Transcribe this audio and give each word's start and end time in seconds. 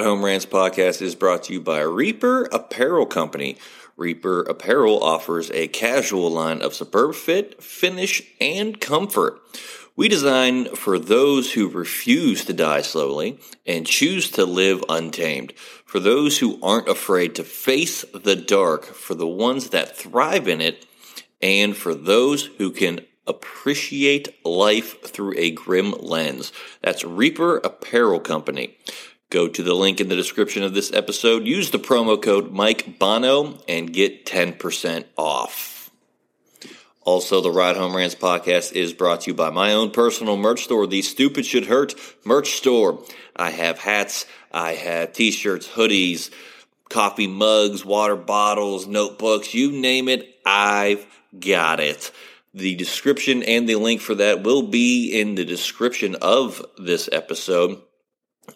Ride 0.00 0.06
Home 0.06 0.24
Rants 0.24 0.46
podcast 0.46 1.02
is 1.02 1.14
brought 1.14 1.42
to 1.42 1.52
you 1.52 1.60
by 1.60 1.80
Reaper 1.80 2.44
Apparel 2.52 3.04
Company. 3.04 3.58
Reaper 3.98 4.40
Apparel 4.40 5.04
offers 5.04 5.50
a 5.50 5.68
casual 5.68 6.30
line 6.30 6.62
of 6.62 6.72
superb 6.72 7.14
fit, 7.14 7.62
finish, 7.62 8.22
and 8.40 8.80
comfort. 8.80 9.38
We 9.96 10.08
design 10.08 10.74
for 10.74 10.98
those 10.98 11.52
who 11.52 11.68
refuse 11.68 12.46
to 12.46 12.54
die 12.54 12.80
slowly 12.80 13.40
and 13.66 13.86
choose 13.86 14.30
to 14.30 14.46
live 14.46 14.82
untamed. 14.88 15.52
For 15.84 16.00
those 16.00 16.38
who 16.38 16.58
aren't 16.62 16.88
afraid 16.88 17.34
to 17.34 17.44
face 17.44 18.02
the 18.14 18.36
dark, 18.36 18.86
for 18.86 19.14
the 19.14 19.28
ones 19.28 19.68
that 19.68 19.98
thrive 19.98 20.48
in 20.48 20.62
it, 20.62 20.86
and 21.42 21.76
for 21.76 21.94
those 21.94 22.46
who 22.56 22.70
can 22.70 23.02
appreciate 23.26 24.44
life 24.46 25.02
through 25.02 25.34
a 25.36 25.50
grim 25.50 25.92
lens. 25.92 26.52
That's 26.82 27.04
Reaper 27.04 27.58
Apparel 27.58 28.20
Company. 28.20 28.76
Go 29.30 29.46
to 29.46 29.62
the 29.62 29.74
link 29.74 30.00
in 30.00 30.08
the 30.08 30.16
description 30.16 30.64
of 30.64 30.74
this 30.74 30.92
episode, 30.92 31.46
use 31.46 31.70
the 31.70 31.78
promo 31.78 32.20
code 32.20 32.50
Mike 32.50 32.98
Bono, 32.98 33.60
and 33.68 33.92
get 33.92 34.26
10% 34.26 35.04
off. 35.16 35.92
Also, 37.02 37.40
the 37.40 37.50
Ride 37.50 37.76
Home 37.76 37.94
Rants 37.94 38.16
podcast 38.16 38.72
is 38.72 38.92
brought 38.92 39.22
to 39.22 39.30
you 39.30 39.34
by 39.34 39.50
my 39.50 39.72
own 39.72 39.92
personal 39.92 40.36
merch 40.36 40.64
store, 40.64 40.86
the 40.86 41.02
Stupid 41.02 41.46
Should 41.46 41.66
Hurt 41.66 41.94
merch 42.24 42.54
store. 42.56 43.04
I 43.36 43.50
have 43.50 43.78
hats, 43.78 44.26
I 44.50 44.72
have 44.72 45.12
t 45.12 45.30
shirts, 45.30 45.68
hoodies, 45.68 46.30
coffee 46.88 47.28
mugs, 47.28 47.84
water 47.84 48.16
bottles, 48.16 48.88
notebooks, 48.88 49.54
you 49.54 49.70
name 49.70 50.08
it, 50.08 50.40
I've 50.44 51.06
got 51.38 51.78
it. 51.78 52.10
The 52.52 52.74
description 52.74 53.44
and 53.44 53.68
the 53.68 53.76
link 53.76 54.00
for 54.00 54.16
that 54.16 54.42
will 54.42 54.62
be 54.62 55.20
in 55.20 55.36
the 55.36 55.44
description 55.44 56.16
of 56.16 56.66
this 56.78 57.08
episode. 57.12 57.80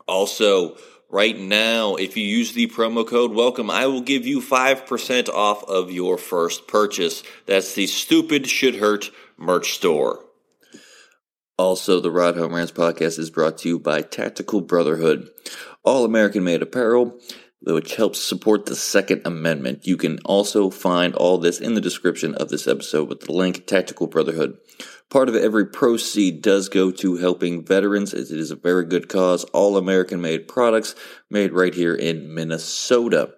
Also, 0.07 0.77
right 1.11 1.39
now, 1.39 1.97
if 1.97 2.17
you 2.17 2.25
use 2.25 2.53
the 2.53 2.67
promo 2.69 3.07
code 3.07 3.33
welcome, 3.33 3.71
I 3.71 3.87
will 3.87 4.01
give 4.01 4.27
you 4.27 4.41
5% 4.41 5.29
off 5.29 5.65
of 5.65 5.91
your 5.91 6.19
first 6.19 6.67
purchase. 6.69 7.23
That's 7.47 7.75
the 7.75 7.87
Stupid 7.87 8.49
Should 8.49 8.77
Hurt 8.77 9.11
merch 9.37 9.73
store. 9.73 10.25
Also, 11.57 12.01
the 12.01 12.11
Ride 12.11 12.37
Home 12.37 12.55
Rants 12.55 12.73
podcast 12.73 13.19
is 13.19 13.31
brought 13.31 13.59
to 13.59 13.69
you 13.69 13.79
by 13.79 14.03
Tactical 14.03 14.61
Brotherhood, 14.61 15.29
all 15.85 16.05
American 16.05 16.43
made 16.43 16.63
apparel 16.63 17.19
which 17.73 17.97
helps 17.97 18.21
support 18.21 18.67
the 18.67 18.77
Second 18.77 19.23
Amendment. 19.25 19.87
You 19.87 19.97
can 19.97 20.19
also 20.25 20.71
find 20.71 21.15
all 21.15 21.39
this 21.39 21.61
in 21.61 21.75
the 21.75 21.81
description 21.81 22.35
of 22.35 22.49
this 22.49 22.67
episode 22.67 23.09
with 23.09 23.21
the 23.21 23.33
link 23.33 23.67
Tactical 23.67 24.07
Brotherhood. 24.07 24.59
Part 25.11 25.29
of 25.29 25.37
every 25.37 25.67
proceed 25.67 26.43
does 26.43 26.69
go 26.69 26.91
to 26.91 27.17
helping 27.17 27.65
veterans 27.65 28.13
as 28.13 28.33
it 28.33 28.39
is 28.41 28.51
a 28.51 28.57
very 28.57 28.85
good 28.85 29.09
cause. 29.09 29.45
All 29.45 29.77
American 29.77 30.21
made 30.21 30.49
products 30.49 30.95
made 31.31 31.53
right 31.53 31.75
here 31.75 31.95
in 31.95 32.35
Minnesota. 32.35 33.33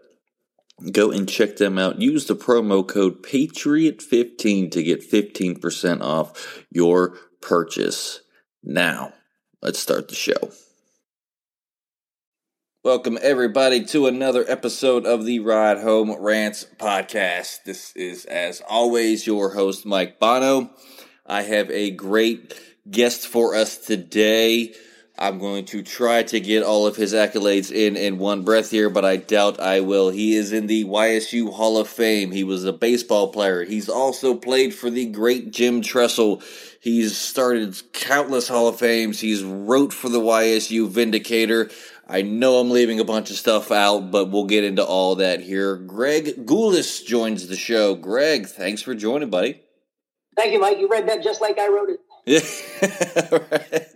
Go 0.93 1.11
and 1.11 1.29
check 1.29 1.57
them 1.57 1.79
out. 1.79 2.01
Use 2.01 2.27
the 2.27 2.37
promo 2.37 2.87
code 2.87 3.23
Patriot15 3.23 4.71
to 4.71 4.83
get 4.83 5.11
15% 5.11 6.03
off 6.03 6.65
your 6.71 7.17
purchase. 7.41 8.21
Now, 8.63 9.13
let's 9.63 9.79
start 9.79 10.09
the 10.09 10.15
show. 10.15 10.51
Welcome, 12.85 13.19
everybody, 13.21 13.85
to 13.87 14.07
another 14.07 14.45
episode 14.47 15.07
of 15.07 15.25
the 15.25 15.41
Ride 15.41 15.79
Home 15.79 16.15
Rants 16.21 16.67
podcast. 16.79 17.65
This 17.65 17.93
is, 17.97 18.27
as 18.27 18.63
always, 18.69 19.27
your 19.27 19.55
host, 19.55 19.85
Mike 19.85 20.21
Bono. 20.21 20.71
I 21.29 21.43
have 21.43 21.71
a 21.71 21.91
great 21.91 22.55
guest 22.91 23.27
for 23.27 23.55
us 23.55 23.79
today. 23.79 24.75
I'm 25.19 25.39
going 25.39 25.65
to 25.67 25.83
try 25.83 26.23
to 26.25 26.41
get 26.41 26.63
all 26.63 26.87
of 26.87 26.97
his 26.97 27.15
accolades 27.15 27.73
in 27.73 27.97
in 27.97 28.19
one 28.19 28.43
breath 28.43 28.71
here, 28.71 28.91
but 28.91 29.05
I 29.05 29.17
doubt 29.17 29.59
I 29.59 29.81
will. 29.81 30.11
He 30.11 30.35
is 30.35 30.53
in 30.53 30.67
the 30.67 30.85
YSU 30.85 31.53
Hall 31.55 31.79
of 31.79 31.89
Fame. 31.89 32.33
He 32.33 32.45
was 32.45 32.65
a 32.65 32.73
baseball 32.73 33.33
player. 33.33 33.65
He's 33.65 33.89
also 33.89 34.35
played 34.35 34.75
for 34.75 34.91
the 34.91 35.07
great 35.07 35.53
Jim 35.53 35.81
Tressel. 35.81 36.43
He's 36.81 37.17
started 37.17 37.81
countless 37.95 38.49
Hall 38.49 38.69
of 38.69 38.79
Fames. 38.79 39.19
He's 39.19 39.43
wrote 39.43 39.93
for 39.93 40.11
the 40.11 40.21
YSU 40.21 40.89
Vindicator. 40.89 41.71
I 42.07 42.23
know 42.23 42.59
I'm 42.59 42.71
leaving 42.71 43.01
a 43.01 43.05
bunch 43.05 43.31
of 43.31 43.37
stuff 43.37 43.73
out, 43.73 44.11
but 44.11 44.31
we'll 44.31 44.45
get 44.45 44.65
into 44.65 44.85
all 44.85 45.17
that 45.17 45.41
here. 45.41 45.77
Greg 45.77 46.47
Gulas 46.47 47.05
joins 47.05 47.49
the 47.49 47.57
show. 47.57 47.95
Greg, 47.95 48.47
thanks 48.47 48.83
for 48.83 48.95
joining, 48.95 49.31
buddy. 49.31 49.63
Thank 50.37 50.53
you, 50.53 50.61
Mike. 50.61 50.79
You 50.79 50.89
read 50.89 51.09
that 51.09 51.23
just 51.23 51.41
like 51.41 51.59
I 51.59 51.69
wrote 51.69 51.91
it. 51.91 52.01
Yeah, 52.29 53.39
right. 53.51 53.87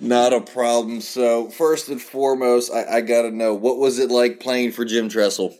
Not 0.00 0.32
a 0.32 0.40
problem. 0.40 1.00
So, 1.00 1.48
first 1.48 1.88
and 1.88 2.02
foremost, 2.02 2.72
I, 2.72 2.96
I 2.96 3.00
got 3.02 3.22
to 3.22 3.30
know 3.30 3.54
what 3.54 3.78
was 3.78 4.00
it 4.00 4.10
like 4.10 4.40
playing 4.40 4.72
for 4.72 4.84
Jim 4.84 5.08
Tressel? 5.08 5.56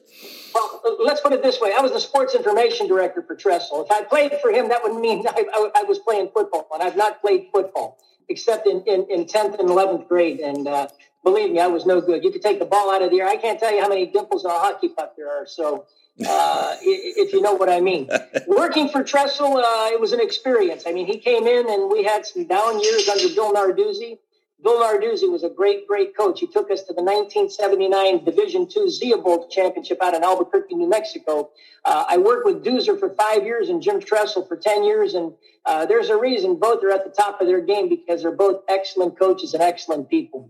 Well, 0.53 0.97
let's 0.99 1.21
put 1.21 1.33
it 1.33 1.45
this 1.45 1.61
way: 1.61 1.73
I 1.77 1.81
was 1.81 1.93
the 1.93 2.00
sports 2.00 2.34
information 2.34 2.89
director 2.89 3.23
for 3.23 3.37
Tressel. 3.37 3.84
If 3.84 3.91
I 3.93 4.03
played 4.03 4.33
for 4.43 4.50
him, 4.50 4.69
that 4.71 4.83
would 4.83 5.00
mean 5.00 5.25
I, 5.28 5.45
I, 5.53 5.71
I 5.77 5.83
was 5.84 6.00
playing 6.00 6.31
football, 6.34 6.67
and 6.75 6.83
I've 6.83 6.97
not 6.97 7.21
played 7.21 7.47
football 7.53 7.99
except 8.29 8.67
in, 8.67 8.83
in, 8.87 9.06
in 9.11 9.25
10th 9.27 9.59
and 9.61 9.69
11th 9.69 10.09
grade. 10.09 10.41
And 10.41 10.67
uh, 10.67 10.89
believe 11.23 11.53
me, 11.53 11.61
I 11.61 11.67
was 11.67 11.87
no 11.87 12.00
good. 12.00 12.25
You 12.25 12.33
could 12.33 12.43
take 12.43 12.59
the 12.59 12.65
ball 12.65 12.93
out 12.93 13.03
of 13.03 13.11
the 13.11 13.21
air. 13.21 13.29
I 13.29 13.37
can't 13.37 13.59
tell 13.59 13.73
you 13.73 13.81
how 13.81 13.89
many 13.89 14.06
dimples 14.06 14.44
on 14.44 14.50
a 14.50 14.59
hockey 14.59 14.89
puck 14.89 15.15
there 15.17 15.31
are. 15.31 15.47
So, 15.47 15.87
uh, 16.21 16.77
if 16.83 17.33
you 17.33 17.41
know 17.41 17.55
what 17.55 17.69
I 17.69 17.81
mean. 17.81 18.09
Working 18.47 18.89
for 18.89 19.03
Tressel, 19.03 19.56
uh, 19.56 19.89
it 19.91 20.00
was 20.00 20.12
an 20.12 20.21
experience. 20.21 20.84
I 20.87 20.93
mean, 20.93 21.06
he 21.06 21.19
came 21.19 21.47
in 21.47 21.71
and 21.71 21.91
we 21.91 22.05
had 22.05 22.27
some 22.27 22.47
down 22.47 22.81
years 22.81 23.09
under 23.09 23.28
Bill 23.34 23.53
Narduzzi. 23.53 24.19
Bill 24.62 24.81
Narduzzi 24.81 25.31
was 25.31 25.43
a 25.43 25.49
great, 25.49 25.89
great 25.89 26.17
coach. 26.17 26.39
He 26.39 26.47
took 26.47 26.71
us 26.71 26.83
to 26.83 26.93
the 26.93 27.03
1979 27.03 28.25
Division 28.25 28.69
II 28.75 28.89
Zia 28.91 29.19
Bowl 29.19 29.49
Championship 29.49 29.99
out 30.00 30.15
in 30.15 30.23
Albuquerque, 30.23 30.77
New 30.77 30.89
Mexico. 30.89 31.50
Uh, 31.84 32.05
I 32.09 32.19
worked 32.19 32.47
with 32.47 32.65
Doozer 32.65 32.99
for 32.99 33.11
five 33.15 33.44
years 33.44 33.69
and 33.69 33.83
Jim 33.83 34.00
Tressel 34.00 34.47
for 34.47 34.56
10 34.56 34.84
years. 34.84 35.15
And 35.15 35.33
uh, 35.67 35.87
there's 35.87 36.11
a 36.11 36.17
reason 36.17 36.56
both 36.61 36.84
are 36.84 36.91
at 36.91 37.05
the 37.05 37.11
top 37.11 37.41
of 37.41 37.49
their 37.49 37.61
game 37.61 37.89
because 37.89 38.23
they're 38.23 38.31
both 38.31 38.62
excellent 38.69 39.19
coaches 39.19 39.53
and 39.55 39.62
excellent 39.62 40.09
people. 40.09 40.49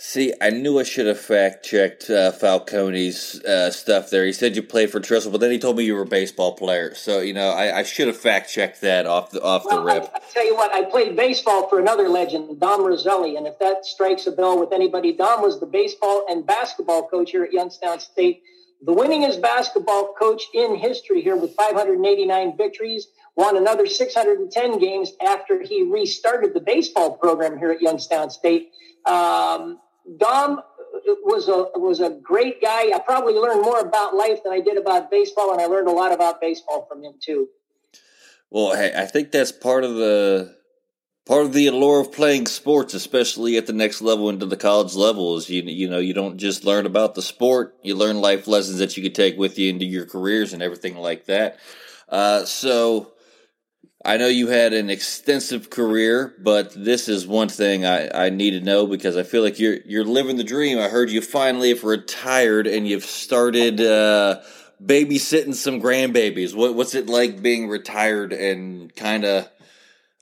See, 0.00 0.32
I 0.40 0.50
knew 0.50 0.78
I 0.78 0.84
should 0.84 1.06
have 1.06 1.18
fact 1.18 1.64
checked 1.64 2.08
uh, 2.08 2.30
Falcone's 2.30 3.42
uh, 3.42 3.72
stuff 3.72 4.10
there. 4.10 4.24
He 4.24 4.32
said 4.32 4.54
you 4.54 4.62
played 4.62 4.92
for 4.92 5.00
Tressel, 5.00 5.32
but 5.32 5.40
then 5.40 5.50
he 5.50 5.58
told 5.58 5.76
me 5.76 5.82
you 5.82 5.96
were 5.96 6.02
a 6.02 6.06
baseball 6.06 6.52
player. 6.52 6.94
So 6.94 7.18
you 7.18 7.32
know, 7.32 7.50
I, 7.50 7.78
I 7.78 7.82
should 7.82 8.06
have 8.06 8.16
fact 8.16 8.48
checked 8.48 8.80
that 8.82 9.06
off 9.06 9.32
the 9.32 9.42
off 9.42 9.64
well, 9.64 9.80
the 9.80 9.84
rip. 9.84 10.04
I, 10.14 10.18
I, 10.18 10.20
tell 10.32 10.46
you 10.46 10.54
what, 10.54 10.72
I 10.72 10.84
played 10.84 11.16
baseball 11.16 11.68
for 11.68 11.80
another 11.80 12.08
legend, 12.08 12.60
Dom 12.60 12.82
Rosselli, 12.82 13.36
and 13.36 13.48
if 13.48 13.58
that 13.58 13.84
strikes 13.84 14.28
a 14.28 14.30
bell 14.30 14.56
with 14.60 14.72
anybody, 14.72 15.12
Dom 15.12 15.42
was 15.42 15.58
the 15.58 15.66
baseball 15.66 16.26
and 16.30 16.46
basketball 16.46 17.08
coach 17.08 17.32
here 17.32 17.42
at 17.42 17.52
Youngstown 17.52 17.98
State, 17.98 18.44
the 18.80 18.94
winningest 18.94 19.42
basketball 19.42 20.14
coach 20.16 20.44
in 20.54 20.76
history 20.76 21.22
here 21.22 21.36
with 21.36 21.56
589 21.56 22.56
victories. 22.56 23.08
Won 23.34 23.56
another 23.56 23.86
610 23.86 24.78
games 24.78 25.10
after 25.20 25.60
he 25.60 25.82
restarted 25.82 26.54
the 26.54 26.60
baseball 26.60 27.16
program 27.16 27.58
here 27.58 27.72
at 27.72 27.80
Youngstown 27.80 28.30
State. 28.30 28.70
Um, 29.04 29.80
Dom 30.16 30.60
was 31.24 31.48
a 31.48 31.78
was 31.78 32.00
a 32.00 32.10
great 32.10 32.60
guy. 32.60 32.94
I 32.94 33.00
probably 33.04 33.34
learned 33.34 33.62
more 33.62 33.80
about 33.80 34.14
life 34.14 34.42
than 34.42 34.52
I 34.52 34.60
did 34.60 34.78
about 34.78 35.10
baseball, 35.10 35.52
and 35.52 35.60
I 35.60 35.66
learned 35.66 35.88
a 35.88 35.92
lot 35.92 36.12
about 36.12 36.40
baseball 36.40 36.86
from 36.88 37.02
him 37.02 37.14
too. 37.20 37.48
Well, 38.50 38.74
hey, 38.74 38.92
I 38.96 39.04
think 39.04 39.30
that's 39.30 39.52
part 39.52 39.84
of 39.84 39.94
the 39.94 40.56
part 41.26 41.44
of 41.44 41.52
the 41.52 41.66
allure 41.66 42.00
of 42.00 42.12
playing 42.12 42.46
sports, 42.46 42.94
especially 42.94 43.58
at 43.58 43.66
the 43.66 43.72
next 43.74 44.00
level 44.00 44.30
into 44.30 44.46
the 44.46 44.56
college 44.56 44.94
level. 44.94 45.36
Is 45.36 45.50
you 45.50 45.62
you 45.62 45.88
know 45.88 45.98
you 45.98 46.14
don't 46.14 46.38
just 46.38 46.64
learn 46.64 46.86
about 46.86 47.14
the 47.14 47.22
sport; 47.22 47.76
you 47.82 47.94
learn 47.94 48.20
life 48.20 48.46
lessons 48.46 48.78
that 48.78 48.96
you 48.96 49.02
could 49.02 49.14
take 49.14 49.36
with 49.36 49.58
you 49.58 49.70
into 49.70 49.84
your 49.84 50.06
careers 50.06 50.52
and 50.52 50.62
everything 50.62 50.96
like 50.96 51.26
that. 51.26 51.58
Uh, 52.08 52.44
so 52.44 53.12
I 54.04 54.16
know 54.16 54.28
you 54.28 54.46
had 54.46 54.72
an 54.72 54.90
extensive 54.90 55.70
career, 55.70 56.34
but 56.38 56.72
this 56.72 57.08
is 57.08 57.26
one 57.26 57.48
thing 57.48 57.84
I, 57.84 58.26
I 58.26 58.30
need 58.30 58.52
to 58.52 58.60
know 58.60 58.86
because 58.86 59.16
I 59.16 59.24
feel 59.24 59.42
like 59.42 59.58
you're 59.58 59.78
you're 59.84 60.04
living 60.04 60.36
the 60.36 60.44
dream. 60.44 60.78
I 60.78 60.88
heard 60.88 61.10
you 61.10 61.20
finally 61.20 61.70
have 61.70 61.82
retired 61.82 62.68
and 62.68 62.86
you've 62.86 63.04
started 63.04 63.80
uh, 63.80 64.40
babysitting 64.82 65.54
some 65.54 65.82
grandbabies. 65.82 66.54
What, 66.54 66.74
what's 66.76 66.94
it 66.94 67.08
like 67.08 67.42
being 67.42 67.68
retired 67.68 68.32
and 68.32 68.94
kind 68.94 69.24
of 69.24 69.48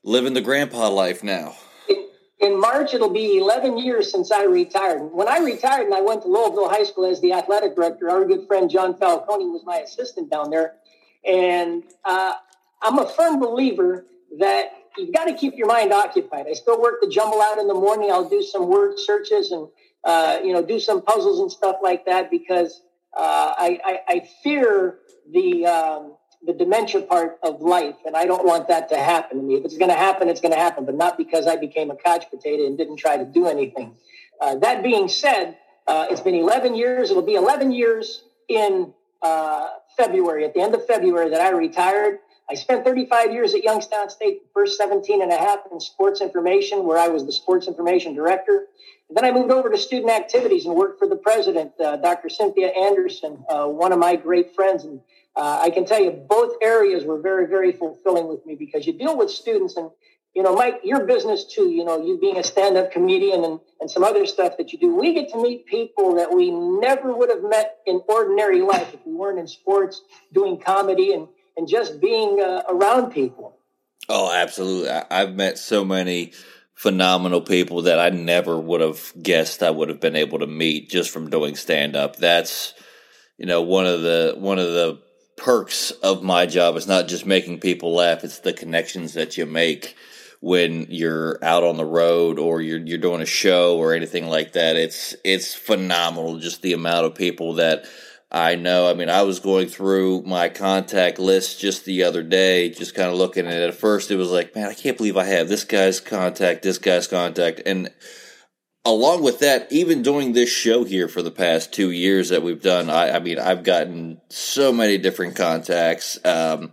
living 0.03 0.33
the 0.33 0.41
grandpa 0.41 0.89
life 0.89 1.23
now? 1.23 1.55
In 2.39 2.61
March, 2.61 2.95
it'll 2.95 3.13
be 3.13 3.39
11 3.39 3.79
years 3.79 4.11
since 4.11 4.31
I 4.31 4.45
retired. 4.45 5.01
When 5.13 5.29
I 5.29 5.39
retired 5.39 5.87
and 5.87 5.95
I 5.95 6.01
went 6.01 6.23
to 6.23 6.29
Lowellville 6.29 6.71
High 6.71 6.85
School 6.85 7.07
as 7.07 7.21
the 7.21 7.33
athletic 7.33 7.75
director, 7.75 8.11
our 8.11 8.25
good 8.25 8.47
friend 8.47 8.71
John 8.71 8.97
Falcone 8.97 9.47
was 9.47 9.63
my 9.65 9.79
assistant 9.79 10.31
down 10.31 10.51
there. 10.51 10.75
And 11.27 11.83
uh, 12.05 12.35
I'm 12.83 12.99
a 12.99 13.09
firm 13.09 13.41
believer 13.41 14.07
that 14.39 14.73
you've 14.97 15.15
got 15.15 15.27
to 15.27 15.35
keep 15.35 15.57
your 15.57 15.67
mind 15.67 15.93
occupied. 15.93 16.47
I 16.49 16.55
still 16.55 16.81
work 16.81 17.01
the 17.01 17.09
jumble 17.09 17.41
out 17.41 17.59
in 17.59 17.69
the 17.69 17.75
morning. 17.75 18.11
I'll 18.11 18.29
do 18.29 18.43
some 18.43 18.69
word 18.69 18.99
searches 18.99 19.53
and 19.53 19.69
uh, 20.05 20.39
you 20.45 20.53
know 20.53 20.63
do 20.63 20.79
some 20.79 21.03
puzzles 21.03 21.41
and 21.41 21.51
stuff 21.51 21.77
like 21.83 22.07
that 22.07 22.31
because 22.31 22.83
uh, 23.17 23.55
I, 23.59 23.81
I, 23.85 24.01
I, 24.09 24.29
fear 24.43 24.99
the 25.33 25.67
um, 25.67 26.17
the 26.47 26.53
dementia 26.53 27.03
part 27.03 27.39
of 27.43 27.61
life, 27.61 27.97
and 28.05 28.17
I 28.17 28.25
don't 28.27 28.47
want 28.47 28.69
that 28.69 28.89
to 28.91 28.99
happen 28.99 29.39
to 29.39 29.43
me. 29.43 29.55
If 29.55 29.65
it's 29.65 29.79
going 29.79 29.91
to 29.91 29.97
happen, 29.97 30.29
it's 30.29 30.41
going 30.41 30.53
to 30.53 30.61
happen, 30.61 30.85
but 30.85 30.95
not 30.95 31.17
because 31.17 31.47
I 31.47 31.57
became 31.57 31.91
a 31.91 31.97
couch 31.97 32.27
potato 32.31 32.67
and 32.67 32.79
didn't 32.79 32.99
try 32.99 33.17
to 33.17 33.25
do 33.25 33.49
anything. 33.49 33.97
Uh, 34.41 34.57
that 34.57 34.83
being 34.83 35.09
said, 35.09 35.57
Uh, 35.87 36.07
it's 36.11 36.21
been 36.21 36.35
11 36.35 36.75
years. 36.75 37.11
It'll 37.11 37.23
be 37.23 37.35
11 37.35 37.71
years 37.71 38.25
in 38.49 38.93
uh, 39.23 39.69
February, 39.97 40.45
at 40.45 40.53
the 40.55 40.61
end 40.61 40.75
of 40.75 40.85
February, 40.87 41.31
that 41.31 41.41
I 41.41 41.51
retired. 41.51 42.19
I 42.49 42.55
spent 42.55 42.85
35 42.85 43.33
years 43.33 43.55
at 43.55 43.65
Youngstown 43.65 44.09
State, 44.09 44.43
first 44.55 44.79
17 44.79 45.21
and 45.21 45.33
a 45.33 45.37
half 45.37 45.61
in 45.73 45.81
sports 45.81 46.21
information, 46.21 46.85
where 46.85 46.97
I 46.97 47.09
was 47.09 47.27
the 47.27 47.33
sports 47.33 47.67
information 47.67 48.15
director. 48.15 48.67
And 49.09 49.17
then 49.17 49.25
I 49.25 49.33
moved 49.33 49.51
over 49.51 49.69
to 49.69 49.77
student 49.77 50.13
activities 50.13 50.65
and 50.65 50.75
worked 50.75 51.01
for 51.01 51.09
the 51.09 51.17
president, 51.17 51.73
uh, 51.81 51.97
Dr. 51.97 52.29
Cynthia 52.29 52.69
Anderson, 52.69 53.45
uh, 53.49 53.67
one 53.67 53.93
of 53.93 53.99
my 53.99 54.15
great 54.15 54.55
friends. 54.55 54.85
And 54.85 55.01
uh, 55.35 55.61
I 55.63 55.71
can 55.71 55.87
tell 55.87 56.01
you 56.01 56.13
both 56.13 56.55
areas 56.63 57.05
were 57.05 57.21
very, 57.21 57.47
very 57.47 57.73
fulfilling 57.73 58.29
with 58.29 58.47
me 58.47 58.55
because 58.55 58.87
you 58.87 58.93
deal 58.93 59.17
with 59.17 59.31
students 59.31 59.77
and 59.77 59.91
you 60.35 60.43
know, 60.43 60.55
Mike, 60.55 60.81
your 60.85 61.07
business 61.07 61.45
too, 61.45 61.71
you 61.71 61.83
know, 61.83 62.05
you 62.05 62.19
being 62.19 62.37
a 62.37 62.43
stand 62.43 62.77
up 62.77 62.93
comedian 62.93 63.43
and, 63.43 63.59
and 63.81 63.91
some 63.91 64.05
other 64.05 64.27
stuff 64.27 64.59
that 64.59 64.71
you 64.71 64.79
do, 64.79 64.95
we 64.95 65.15
get 65.15 65.31
to 65.31 65.41
meet 65.41 65.65
people 65.65 66.17
that 66.17 66.31
we 66.31 66.51
never 66.51 67.17
would 67.17 67.31
have 67.31 67.43
met 67.43 67.79
in 67.87 68.03
ordinary 68.07 68.61
life 68.61 68.93
if 68.93 69.01
we 69.07 69.15
weren't 69.15 69.39
in 69.39 69.49
sports, 69.49 70.03
doing 70.35 70.61
comedy, 70.61 71.15
and, 71.15 71.27
and 71.57 71.69
just 71.69 72.01
being 72.01 72.41
uh, 72.41 72.63
around 72.69 73.11
people. 73.11 73.59
Oh, 74.09 74.33
absolutely. 74.33 74.91
I've 74.91 75.35
met 75.35 75.59
so 75.59 75.85
many 75.85 76.33
phenomenal 76.75 77.41
people 77.41 77.83
that 77.83 77.99
I 77.99 78.11
never 78.11 78.59
would 78.59 78.81
have 78.81 79.13
guessed 79.21 79.63
I 79.63 79.71
would 79.71 79.89
have 79.89 80.01
been 80.01 80.17
able 80.17 80.41
to 80.41 80.47
meet 80.47 80.91
just 80.91 81.11
from 81.11 81.31
doing 81.31 81.57
stand 81.57 81.97
up. 81.97 82.17
That's, 82.17 82.75
you 83.39 83.47
know, 83.47 83.63
one 83.63 83.87
of 83.87 84.03
the, 84.03 84.35
one 84.39 84.59
of 84.59 84.67
the, 84.67 85.01
perks 85.37 85.91
of 85.91 86.23
my 86.23 86.47
job 86.47 86.77
is 86.77 86.87
not 86.87 87.09
just 87.09 87.27
making 87.27 87.61
people 87.61 87.95
laugh 87.95 88.25
it's 88.25 88.39
the 88.39 88.55
connections 88.55 89.13
that 89.13 89.37
you 89.37 89.45
make 89.45 89.95
when 90.41 90.87
you're 90.91 91.43
out 91.43 91.65
on 91.65 91.77
the 91.77 91.85
road 91.85 92.39
or 92.39 92.61
you're 92.61 92.79
you're 92.79 92.99
doing 92.99 93.23
a 93.23 93.27
show 93.27 93.79
or 93.79 93.95
anything 93.95 94.29
like 94.29 94.53
that. 94.53 94.77
It's 94.77 95.15
it's 95.25 95.55
phenomenal 95.55 96.39
just 96.39 96.63
the 96.63 96.73
amount 96.73 97.07
of 97.07 97.15
people 97.15 97.55
that 97.55 97.87
I 98.31 98.57
know. 98.57 98.91
I 98.91 98.95
mean, 98.95 99.09
I 99.09 99.23
was 99.23 99.39
going 99.39 99.69
through 99.69 100.23
my 100.23 100.49
contact 100.49 101.19
list 101.19 101.61
just 101.61 101.85
the 101.85 102.03
other 102.03 102.23
day, 102.23 102.71
just 102.71 102.95
kind 102.95 103.09
of 103.09 103.17
looking 103.17 103.47
at 103.47 103.53
it. 103.55 103.69
At 103.69 103.75
first, 103.75 104.11
it 104.11 104.17
was 104.17 104.31
like, 104.31 104.55
man, 104.55 104.67
I 104.67 104.75
can't 104.75 104.97
believe 104.97 105.17
I 105.17 105.25
have 105.25 105.49
this 105.49 105.65
guy's 105.65 106.01
contact, 106.01 106.63
this 106.63 106.79
guy's 106.79 107.07
contact, 107.07 107.63
and 107.67 107.89
along 108.87 109.23
with 109.23 109.41
that, 109.41 109.71
even 109.71 110.03
doing 110.03 110.33
this 110.33 110.51
show 110.51 110.85
here 110.85 111.09
for 111.09 111.21
the 111.21 111.31
past 111.31 111.73
two 111.73 111.91
years 111.91 112.29
that 112.31 112.43
we've 112.43 112.63
done, 112.63 112.89
I, 112.89 113.17
I 113.17 113.19
mean, 113.19 113.39
I've 113.39 113.65
gotten 113.65 114.21
so 114.29 114.73
many 114.73 114.97
different 114.97 115.37
contacts. 115.37 116.19
Um, 116.25 116.73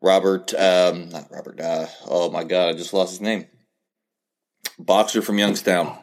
Robert, 0.00 0.52
um, 0.54 1.08
not 1.08 1.30
Robert. 1.30 1.60
Uh, 1.60 1.86
oh 2.06 2.30
my 2.30 2.44
God, 2.44 2.68
I 2.68 2.72
just 2.76 2.92
lost 2.92 3.12
his 3.12 3.20
name. 3.20 3.46
Boxer 4.78 5.22
from 5.22 5.38
Youngstown. 5.38 5.98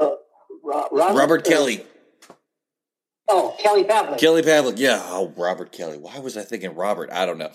Uh, 0.00 0.12
Robert, 0.64 1.18
Robert 1.18 1.44
Kelly. 1.44 1.84
Oh, 3.28 3.56
Kelly 3.58 3.84
Pavlik. 3.84 4.18
Kelly 4.18 4.42
Pavlik, 4.42 4.78
yeah. 4.78 5.02
Oh, 5.04 5.32
Robert 5.36 5.72
Kelly. 5.72 5.98
Why 5.98 6.18
was 6.18 6.36
I 6.36 6.42
thinking 6.42 6.74
Robert? 6.74 7.10
I 7.12 7.26
don't 7.26 7.38
know. 7.38 7.50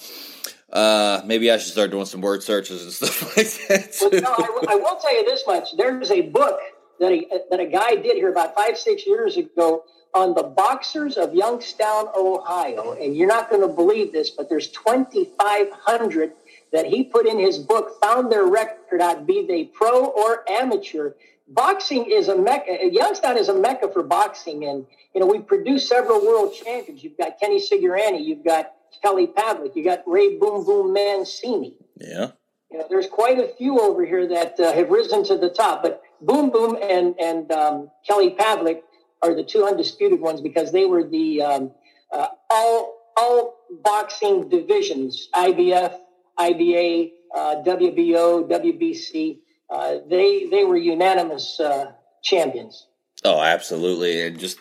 Uh, 0.71 1.21
maybe 1.25 1.51
I 1.51 1.57
should 1.57 1.71
start 1.71 1.91
doing 1.91 2.05
some 2.05 2.21
word 2.21 2.43
searches 2.43 2.83
and 2.83 2.91
stuff 3.09 3.37
like 3.37 3.51
that. 3.67 3.95
Well, 4.01 4.21
no, 4.21 4.31
I, 4.31 4.73
I, 4.73 4.75
will 4.75 4.95
tell 4.97 5.15
you 5.15 5.25
this 5.25 5.43
much: 5.45 5.75
there's 5.77 6.11
a 6.11 6.21
book 6.21 6.59
that 6.99 7.11
a 7.11 7.25
that 7.49 7.59
a 7.59 7.65
guy 7.65 7.95
did 7.95 8.15
here 8.15 8.29
about 8.29 8.55
five 8.55 8.77
six 8.77 9.05
years 9.05 9.35
ago 9.37 9.83
on 10.13 10.33
the 10.33 10.43
boxers 10.43 11.17
of 11.17 11.33
Youngstown, 11.33 12.07
Ohio. 12.15 12.93
And 12.93 13.15
you're 13.15 13.27
not 13.27 13.49
going 13.49 13.61
to 13.61 13.67
believe 13.67 14.11
this, 14.11 14.29
but 14.29 14.49
there's 14.49 14.67
2,500 14.69 16.33
that 16.73 16.85
he 16.85 17.03
put 17.03 17.25
in 17.25 17.39
his 17.39 17.57
book, 17.57 17.99
found 18.01 18.31
their 18.31 18.45
record 18.45 19.01
out, 19.01 19.25
be 19.25 19.45
they 19.45 19.65
pro 19.65 20.05
or 20.05 20.49
amateur. 20.49 21.13
Boxing 21.53 22.09
is 22.09 22.27
a 22.29 22.37
mecca. 22.37 22.77
Youngstown 22.91 23.37
is 23.37 23.49
a 23.49 23.53
mecca 23.53 23.91
for 23.91 24.03
boxing. 24.03 24.65
And, 24.65 24.85
you 25.13 25.19
know, 25.19 25.27
we've 25.27 25.45
produced 25.45 25.89
several 25.89 26.25
world 26.25 26.53
champions. 26.53 27.03
You've 27.03 27.17
got 27.17 27.39
Kenny 27.39 27.59
Cigarani. 27.59 28.23
You've 28.23 28.45
got 28.45 28.73
Kelly 29.01 29.27
Pavlik. 29.27 29.75
You 29.75 29.83
got 29.83 30.03
Ray 30.07 30.37
Boom 30.37 30.65
Boom 30.65 30.93
Mancini. 30.93 31.75
Yeah. 31.99 32.31
You 32.71 32.77
know, 32.77 32.85
there's 32.89 33.07
quite 33.07 33.37
a 33.37 33.49
few 33.57 33.79
over 33.79 34.05
here 34.05 34.27
that 34.29 34.57
uh, 34.59 34.71
have 34.71 34.89
risen 34.89 35.25
to 35.25 35.37
the 35.37 35.49
top. 35.49 35.83
But 35.83 36.01
Boom 36.21 36.51
Boom 36.51 36.77
and, 36.81 37.15
and 37.19 37.51
um, 37.51 37.91
Kelly 38.07 38.31
Pavlik 38.31 38.81
are 39.21 39.35
the 39.35 39.43
two 39.43 39.65
undisputed 39.65 40.21
ones 40.21 40.41
because 40.41 40.71
they 40.71 40.85
were 40.85 41.03
the 41.03 41.41
um, 41.41 41.71
uh, 42.11 42.27
all 42.49 42.97
all 43.17 43.57
boxing 43.83 44.47
divisions: 44.47 45.27
IBF, 45.35 45.97
IBA, 46.39 47.11
uh, 47.35 47.55
WBO, 47.65 48.49
WBC. 48.49 49.39
Uh, 49.71 49.99
they 50.09 50.47
they 50.51 50.65
were 50.65 50.77
unanimous 50.77 51.59
uh, 51.59 51.93
champions. 52.21 52.87
Oh, 53.23 53.41
absolutely, 53.41 54.21
and 54.21 54.39
just. 54.39 54.59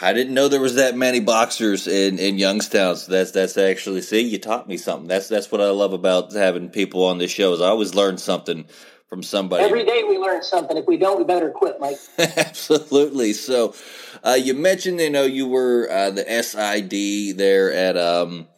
I 0.00 0.12
didn't 0.12 0.34
know 0.34 0.48
there 0.48 0.62
was 0.62 0.76
that 0.76 0.96
many 0.96 1.20
boxers 1.20 1.86
in, 1.86 2.18
in 2.18 2.36
Youngstown. 2.36 2.96
So 2.96 3.12
that's 3.12 3.30
that's 3.30 3.56
actually 3.56 4.00
see 4.00 4.22
you 4.22 4.38
taught 4.38 4.66
me 4.66 4.76
something. 4.76 5.06
That's 5.06 5.28
that's 5.28 5.52
what 5.52 5.60
I 5.60 5.68
love 5.68 5.92
about 5.92 6.32
having 6.32 6.70
people 6.70 7.04
on 7.04 7.18
this 7.18 7.30
show 7.30 7.52
is 7.52 7.60
I 7.60 7.68
always 7.68 7.94
learn 7.94 8.18
something 8.18 8.64
from 9.12 9.22
somebody. 9.22 9.62
Every 9.62 9.84
day 9.84 10.04
we 10.08 10.16
learn 10.16 10.42
something. 10.42 10.74
If 10.74 10.86
we 10.86 10.96
don't, 10.96 11.18
we 11.18 11.24
better 11.24 11.50
quit, 11.50 11.78
Mike. 11.78 11.98
Absolutely. 12.18 13.34
So, 13.34 13.74
uh, 14.24 14.38
you 14.40 14.54
mentioned, 14.54 15.00
you 15.00 15.10
know, 15.10 15.24
you 15.24 15.46
were 15.46 15.86
uh, 15.92 16.10
the 16.10 16.24
SID 16.42 17.36
there 17.36 17.70
at 17.70 17.98
um, 17.98 18.48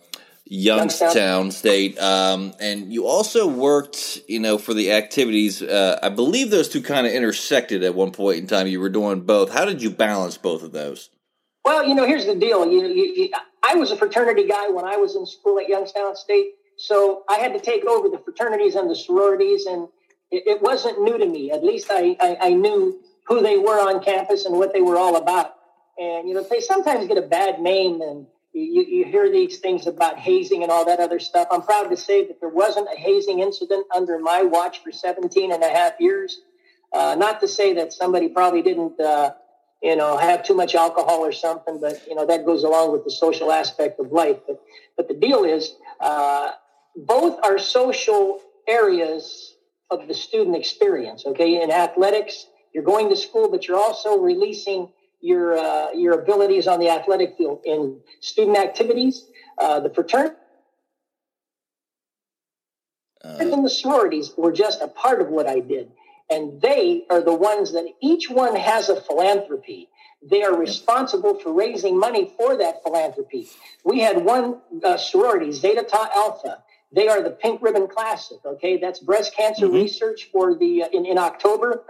Youngstown, 0.46 1.06
Youngstown 1.06 1.50
State, 1.52 1.99
um, 1.99 2.52
and 2.61 2.93
you 2.93 3.06
also 3.06 3.46
worked, 3.46 4.20
you 4.29 4.38
know, 4.38 4.58
for 4.58 4.75
the 4.75 4.93
activities. 4.93 5.62
Uh, 5.62 5.99
I 6.02 6.11
believe 6.11 6.50
those 6.50 6.69
two 6.69 6.82
kind 6.82 7.06
of 7.06 7.15
intersected 7.15 7.82
at 7.82 7.94
one 7.94 8.10
point 8.10 8.39
in 8.39 8.46
time. 8.46 8.67
You 8.67 8.81
were 8.81 8.91
doing 8.91 9.22
both. 9.22 9.51
How 9.51 9.65
did 9.65 9.81
you 9.81 9.91
balance 9.91 10.36
both 10.36 10.63
of 10.63 10.72
those? 10.72 11.08
Well, 11.65 11.86
you 11.86 11.94
know, 11.94 12.06
here's 12.06 12.27
the 12.27 12.34
deal. 12.34 12.70
You, 12.70 12.86
you, 12.86 13.15
you, 13.17 13.31
I 13.63 13.74
was 13.74 13.91
a 13.91 13.96
fraternity 13.96 14.46
guy 14.46 14.69
when 14.69 14.84
I 14.84 14.96
was 14.96 15.17
in 15.17 15.24
school 15.24 15.58
at 15.58 15.67
Youngstown 15.67 16.15
State, 16.15 16.51
so 16.77 17.22
I 17.31 17.36
had 17.36 17.55
to 17.55 17.60
take 17.60 17.86
over 17.86 18.10
the 18.10 18.19
fraternities 18.19 18.74
and 18.74 18.91
the 18.91 18.96
sororities 18.96 19.65
and 19.65 19.89
it, 20.31 20.43
it 20.46 20.63
wasn't 20.63 21.01
new 21.03 21.17
to 21.17 21.27
me. 21.27 21.51
At 21.53 21.65
least 21.65 21.86
I, 21.91 22.17
I, 22.20 22.36
I 22.43 22.48
knew 22.51 23.01
who 23.27 23.41
they 23.41 23.56
were 23.56 23.81
on 23.81 24.03
campus 24.03 24.44
and 24.44 24.58
what 24.58 24.72
they 24.74 24.81
were 24.81 24.96
all 24.96 25.17
about. 25.17 25.55
And, 25.96 26.29
you 26.29 26.34
know, 26.34 26.44
they 26.51 26.60
sometimes 26.60 27.06
get 27.06 27.17
a 27.17 27.22
bad 27.22 27.60
name 27.60 28.01
and 28.01 28.27
you, 28.55 28.84
you 28.84 29.05
hear 29.05 29.31
these 29.31 29.58
things 29.58 29.87
about 29.87 30.19
hazing 30.19 30.63
and 30.63 30.70
all 30.70 30.84
that 30.84 31.01
other 31.01 31.19
stuff. 31.19 31.49
I'm 31.51 31.63
proud 31.63 31.91
to 31.91 31.96
say 31.96 32.27
that 32.29 32.41
there 32.41 32.49
wasn't 32.49 32.89
a 32.93 32.96
hazing 32.99 33.41
incident 33.41 33.87
under 33.94 34.19
my 34.19 34.43
watch 34.43 34.82
for 34.82 34.93
17 34.93 35.53
and 35.53 35.63
a 35.63 35.69
half 35.69 35.94
years. 35.99 36.41
Uh, 36.93 37.17
not 37.17 37.41
to 37.41 37.49
say 37.49 37.75
that 37.75 37.93
somebody 37.93 38.29
probably 38.29 38.63
didn't, 38.63 38.99
uh, 39.01 39.32
you 39.82 39.96
know, 39.96 40.17
have 40.17 40.44
too 40.44 40.55
much 40.55 40.77
alcohol 40.77 41.19
or 41.19 41.32
something, 41.32 41.81
but, 41.81 42.06
you 42.06 42.15
know, 42.15 42.25
that 42.25 42.46
goes 42.46 42.63
along 42.63 42.93
with 42.93 43.03
the 43.05 43.11
social 43.11 43.51
aspect 43.51 43.99
of 43.99 44.13
life. 44.13 44.39
But, 44.46 44.63
but 44.96 45.08
the 45.08 45.15
deal 45.15 45.44
is, 45.44 45.75
uh, 46.01 46.53
both 46.94 47.41
are 47.44 47.58
social 47.58 48.41
areas 48.69 49.56
of 49.91 50.06
the 50.06 50.15
student 50.15 50.56
experience. 50.56 51.25
Okay, 51.27 51.61
in 51.61 51.73
athletics, 51.73 52.46
you're 52.73 52.84
going 52.84 53.08
to 53.08 53.17
school, 53.17 53.51
but 53.51 53.67
you're 53.67 53.79
also 53.79 54.19
releasing 54.19 54.89
your 55.25 55.57
uh, 55.57 55.93
your 55.93 56.21
abilities 56.21 56.67
on 56.67 56.79
the 56.79 56.91
athletic 56.91 57.37
field. 57.39 57.63
In 57.65 58.01
student 58.21 58.59
activities, 58.59 59.27
uh, 59.59 59.81
the 59.81 59.89
fraternity 59.89 60.37
uh, 63.25 63.37
and 63.41 63.65
the 63.65 63.71
sororities 63.71 64.33
were 64.37 64.53
just 64.53 64.83
a 64.83 64.89
part 64.89 65.23
of 65.23 65.29
what 65.29 65.47
I 65.47 65.61
did, 65.61 65.91
and 66.31 66.61
they 66.61 67.05
are 67.09 67.23
the 67.23 67.35
ones 67.35 67.73
that 67.73 67.87
each 68.03 68.29
one 68.29 68.55
has 68.55 68.91
a 68.91 69.01
philanthropy. 69.01 69.89
They 70.23 70.43
are 70.43 70.55
responsible 70.55 71.39
for 71.39 71.53
raising 71.53 71.99
money 71.99 72.33
for 72.37 72.57
that 72.57 72.83
philanthropy. 72.83 73.49
We 73.85 74.01
had 74.01 74.25
one 74.25 74.61
uh, 74.83 74.97
sorority, 74.97 75.53
Zeta 75.53 75.83
Tau 75.83 76.09
Alpha, 76.15 76.63
they 76.95 77.09
are 77.09 77.23
the 77.23 77.31
Pink 77.31 77.61
Ribbon 77.61 77.89
Classic. 77.89 78.39
Okay, 78.45 78.79
that's 78.79 79.01
breast 79.01 79.35
cancer 79.35 79.67
mm-hmm. 79.67 79.75
research 79.75 80.29
for 80.31 80.55
the 80.55 80.85
uh, 80.85 80.89
in, 80.93 81.07
in 81.07 81.19
October. 81.19 81.83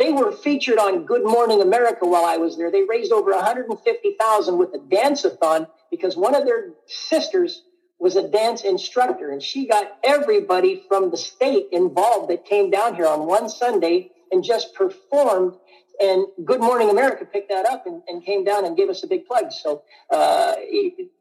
They 0.00 0.12
were 0.12 0.32
featured 0.32 0.78
on 0.78 1.04
Good 1.04 1.24
Morning 1.24 1.60
America 1.60 2.06
while 2.06 2.24
I 2.24 2.38
was 2.38 2.56
there. 2.56 2.70
They 2.70 2.84
raised 2.84 3.12
over 3.12 3.32
150,000 3.32 4.56
with 4.56 4.72
a 4.72 4.78
dance-a-thon 4.78 5.66
because 5.90 6.16
one 6.16 6.34
of 6.34 6.46
their 6.46 6.70
sisters 6.86 7.64
was 7.98 8.16
a 8.16 8.26
dance 8.26 8.62
instructor 8.62 9.30
and 9.30 9.42
she 9.42 9.66
got 9.66 9.98
everybody 10.02 10.82
from 10.88 11.10
the 11.10 11.18
state 11.18 11.66
involved 11.70 12.30
that 12.30 12.46
came 12.46 12.70
down 12.70 12.94
here 12.94 13.06
on 13.06 13.26
one 13.26 13.50
Sunday 13.50 14.10
and 14.32 14.42
just 14.42 14.74
performed 14.74 15.56
and 16.00 16.26
Good 16.44 16.60
Morning 16.60 16.90
America 16.90 17.24
picked 17.24 17.50
that 17.50 17.66
up 17.66 17.86
and, 17.86 18.02
and 18.08 18.24
came 18.24 18.44
down 18.44 18.64
and 18.64 18.76
gave 18.76 18.88
us 18.88 19.02
a 19.04 19.06
big 19.06 19.26
plug. 19.26 19.52
So 19.52 19.82
uh, 20.10 20.54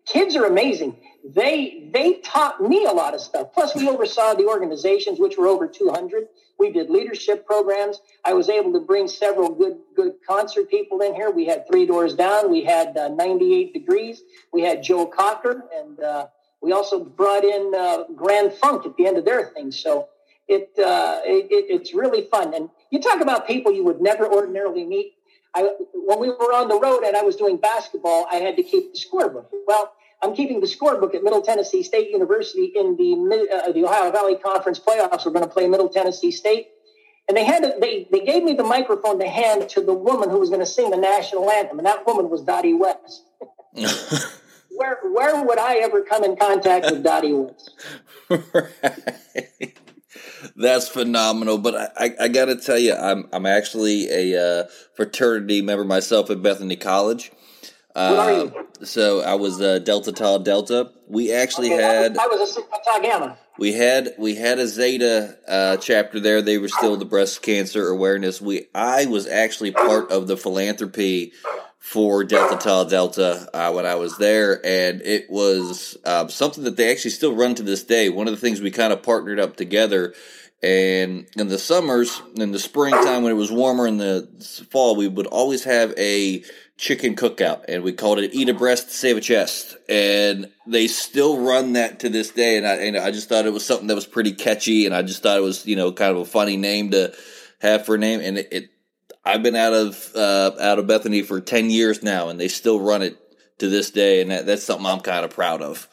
kids 0.06 0.36
are 0.36 0.46
amazing. 0.46 0.96
They 1.24 1.90
they 1.94 2.16
taught 2.22 2.62
me 2.62 2.86
a 2.86 2.92
lot 2.92 3.14
of 3.14 3.20
stuff. 3.20 3.54
Plus, 3.54 3.76
we 3.76 3.90
oversaw 3.90 4.36
the 4.36 4.46
organizations, 4.46 5.20
which 5.20 5.38
were 5.38 5.48
over 5.48 5.68
200. 5.68 6.28
We 6.58 6.72
did 6.72 6.90
leadership 6.90 7.46
programs. 7.46 8.02
I 8.24 8.34
was 8.34 8.50
able 8.50 8.72
to 8.74 8.80
bring 8.80 9.08
several 9.08 9.50
good 9.50 9.80
good 9.96 10.14
concert 10.26 10.70
people 10.70 11.02
in 11.02 11.14
here. 11.14 11.30
We 11.30 11.46
had 11.46 11.68
Three 11.68 11.86
Doors 11.86 12.14
Down. 12.14 12.50
We 12.50 12.64
had 12.64 12.96
uh, 12.98 13.10
98 13.10 13.74
Degrees. 13.74 14.22
We 14.54 14.62
had 14.62 14.82
Joe 14.82 15.06
Cocker, 15.06 15.66
and 15.78 16.00
uh, 16.00 16.28
we 16.62 16.72
also 16.72 17.04
brought 17.04 17.44
in 17.44 17.74
uh, 17.76 18.04
Grand 18.16 18.54
Funk 18.54 18.86
at 18.86 18.96
the 18.96 19.06
end 19.06 19.18
of 19.18 19.26
their 19.26 19.48
thing. 19.48 19.72
So 19.72 20.08
it, 20.50 20.72
uh, 20.80 21.22
it, 21.24 21.48
it's 21.52 21.94
really 21.94 22.28
fun. 22.30 22.54
And 22.54 22.70
you 22.90 23.00
talk 23.00 23.22
about 23.22 23.48
people 23.48 23.72
you 23.72 23.84
would 23.86 24.02
never 24.02 24.28
ordinarily 24.28 24.86
meet. 24.86 25.14
I, 25.54 25.70
when 25.94 26.20
we 26.20 26.28
were 26.30 26.54
on 26.54 26.68
the 26.68 26.80
road 26.80 27.04
and 27.04 27.16
I 27.16 27.22
was 27.22 27.36
doing 27.36 27.58
basketball, 27.58 28.28
I 28.32 28.36
had 28.36 28.56
to 28.58 28.64
keep 28.64 28.94
the 28.94 29.00
scorebook. 29.00 29.48
Well, 29.68 29.94
I'm 30.22 30.36
keeping 30.36 30.60
the 30.60 30.68
scorebook 30.68 31.16
at 31.16 31.24
Middle 31.24 31.42
Tennessee 31.42 31.84
State 31.84 32.10
University 32.10 32.74
in 32.76 32.98
the 32.98 33.48
uh, 33.52 33.72
the 33.72 33.86
Ohio 33.86 34.12
Valley 34.12 34.36
Conference 34.36 34.80
playoffs. 34.80 35.26
We're 35.26 35.32
going 35.32 35.46
to 35.46 35.52
play 35.52 35.68
Middle 35.68 35.88
Tennessee 35.88 36.32
State, 36.32 36.68
and 37.28 37.38
they 37.38 37.46
had 37.46 37.64
to, 37.64 37.76
they 37.80 38.08
they 38.12 38.20
gave 38.20 38.44
me 38.44 38.54
the 38.54 38.64
microphone 38.64 39.18
to 39.20 39.28
hand 39.28 39.70
to 39.70 39.82
the 39.82 39.94
woman 39.94 40.30
who 40.30 40.40
was 40.40 40.50
going 40.50 40.60
to 40.60 40.66
sing 40.66 40.92
the 40.92 40.98
national 40.98 41.50
anthem, 41.50 41.80
and 41.80 41.86
that 41.86 42.06
woman 42.06 42.30
was 42.30 42.42
Dottie 42.42 42.74
West. 42.74 43.24
where 44.72 45.00
where 45.04 45.44
would 45.44 45.58
I 45.58 45.78
ever 45.78 46.02
come 46.02 46.24
in 46.26 46.36
contact 46.36 46.92
with 46.92 47.02
Dottie 47.02 47.34
West? 47.34 47.72
right. 48.30 49.78
That's 50.56 50.88
phenomenal. 50.88 51.58
But 51.58 51.76
I, 51.76 52.06
I, 52.06 52.16
I 52.22 52.28
got 52.28 52.46
to 52.46 52.56
tell 52.56 52.80
you, 52.80 52.96
I'm 52.96 53.28
I'm 53.32 53.46
actually 53.46 54.10
a 54.10 54.42
uh, 54.42 54.68
fraternity 54.96 55.62
member 55.62 55.84
myself 55.84 56.30
at 56.30 56.42
Bethany 56.42 56.76
College. 56.76 57.32
Uh, 57.96 58.50
so 58.84 59.22
I 59.22 59.34
was 59.34 59.60
uh, 59.60 59.80
Delta 59.80 60.12
Tau 60.12 60.38
Delta. 60.38 60.92
We 61.08 61.34
actually 61.34 61.74
okay, 61.74 61.84
had 61.84 62.18
I 62.18 62.28
was 62.28 62.50
a 62.50 62.54
Sigma 62.54 62.78
Tau 62.86 63.00
Gamma. 63.00 63.38
We 63.58 63.74
had 63.74 64.14
we 64.18 64.36
had 64.36 64.60
a 64.60 64.68
Zeta 64.68 65.38
uh, 65.48 65.78
chapter 65.78 66.20
there. 66.20 66.42
They 66.42 66.60
were 66.60 66.70
still 66.70 66.96
the 66.96 67.06
breast 67.06 67.42
cancer 67.42 67.88
awareness. 67.90 68.40
We 68.40 68.68
I 68.74 69.06
was 69.08 69.28
actually 69.28 69.72
part 69.72 70.12
of 70.12 70.28
the 70.28 70.38
philanthropy 70.38 71.34
for 71.80 72.24
Delta 72.24 72.58
Tau 72.58 72.84
Delta 72.84 73.50
uh, 73.54 73.72
when 73.72 73.86
I 73.86 73.96
was 73.96 74.18
there, 74.18 74.64
and 74.66 75.02
it 75.02 75.30
was 75.30 75.98
um, 76.06 76.30
something 76.30 76.66
that 76.66 76.78
they 76.78 76.92
actually 76.92 77.12
still 77.12 77.34
run 77.34 77.56
to 77.56 77.64
this 77.64 77.84
day. 77.84 78.10
One 78.10 78.28
of 78.28 78.34
the 78.34 78.40
things 78.40 78.62
we 78.62 78.70
kind 78.70 78.94
of 78.94 79.02
partnered 79.02 79.40
up 79.40 79.56
together, 79.56 80.14
and 80.62 81.26
in 81.38 81.48
the 81.48 81.58
summers, 81.58 82.22
in 82.36 82.52
the 82.52 82.60
springtime 82.60 83.24
when 83.24 83.32
it 83.32 83.36
was 83.36 83.52
warmer, 83.52 83.88
in 83.88 83.98
the 83.98 84.28
fall, 84.70 84.96
we 84.96 85.08
would 85.08 85.28
always 85.28 85.64
have 85.64 85.94
a 85.98 86.44
chicken 86.78 87.16
cookout, 87.16 87.66
and 87.68 87.82
we 87.82 87.94
called 87.94 88.20
it 88.20 88.34
"Eat 88.34 88.50
a 88.50 88.54
Breast, 88.54 88.92
Save 88.92 89.18
a 89.18 89.22
Chest," 89.22 89.78
and 89.88 90.52
they 90.68 90.88
still 90.88 91.40
run 91.40 91.74
that 91.74 92.02
to 92.02 92.10
this 92.10 92.30
day. 92.30 92.58
And 92.58 92.68
I, 92.68 92.74
and 92.76 92.98
I 92.98 93.12
just 93.12 93.30
thought 93.30 93.46
it 93.46 93.54
was 93.54 93.66
something 93.66 93.88
that 93.88 93.96
was 93.96 94.06
pretty 94.06 94.34
catchy, 94.34 94.86
and 94.86 94.94
I 94.94 95.02
just 95.02 95.24
thought 95.24 95.38
it 95.38 95.44
was 95.44 95.66
you 95.66 95.78
know 95.78 95.94
kind 95.94 96.12
of 96.12 96.18
a 96.18 96.26
funny 96.26 96.58
name 96.58 96.92
to 96.92 97.16
have 97.62 97.86
for 97.86 97.96
a 97.96 97.98
name, 97.98 98.20
and 98.20 98.38
it, 98.38 98.48
it 98.52 98.70
I've 99.26 99.44
been 99.44 99.56
out 99.56 99.74
of 99.74 100.12
uh, 100.16 100.52
out 100.60 100.80
of 100.80 100.88
Bethany 100.88 101.22
for 101.22 101.42
ten 101.42 101.70
years 101.70 102.02
now, 102.04 102.30
and 102.30 102.40
they 102.40 102.48
still 102.48 102.80
run 102.80 103.02
it 103.02 103.18
to 103.60 103.70
this 103.70 103.92
day, 103.92 104.22
and 104.22 104.32
that, 104.32 104.46
that's 104.46 104.64
something 104.64 104.86
I'm 104.86 105.02
kind 105.02 105.26
of 105.26 105.32
proud 105.32 105.62
of. 105.62 105.88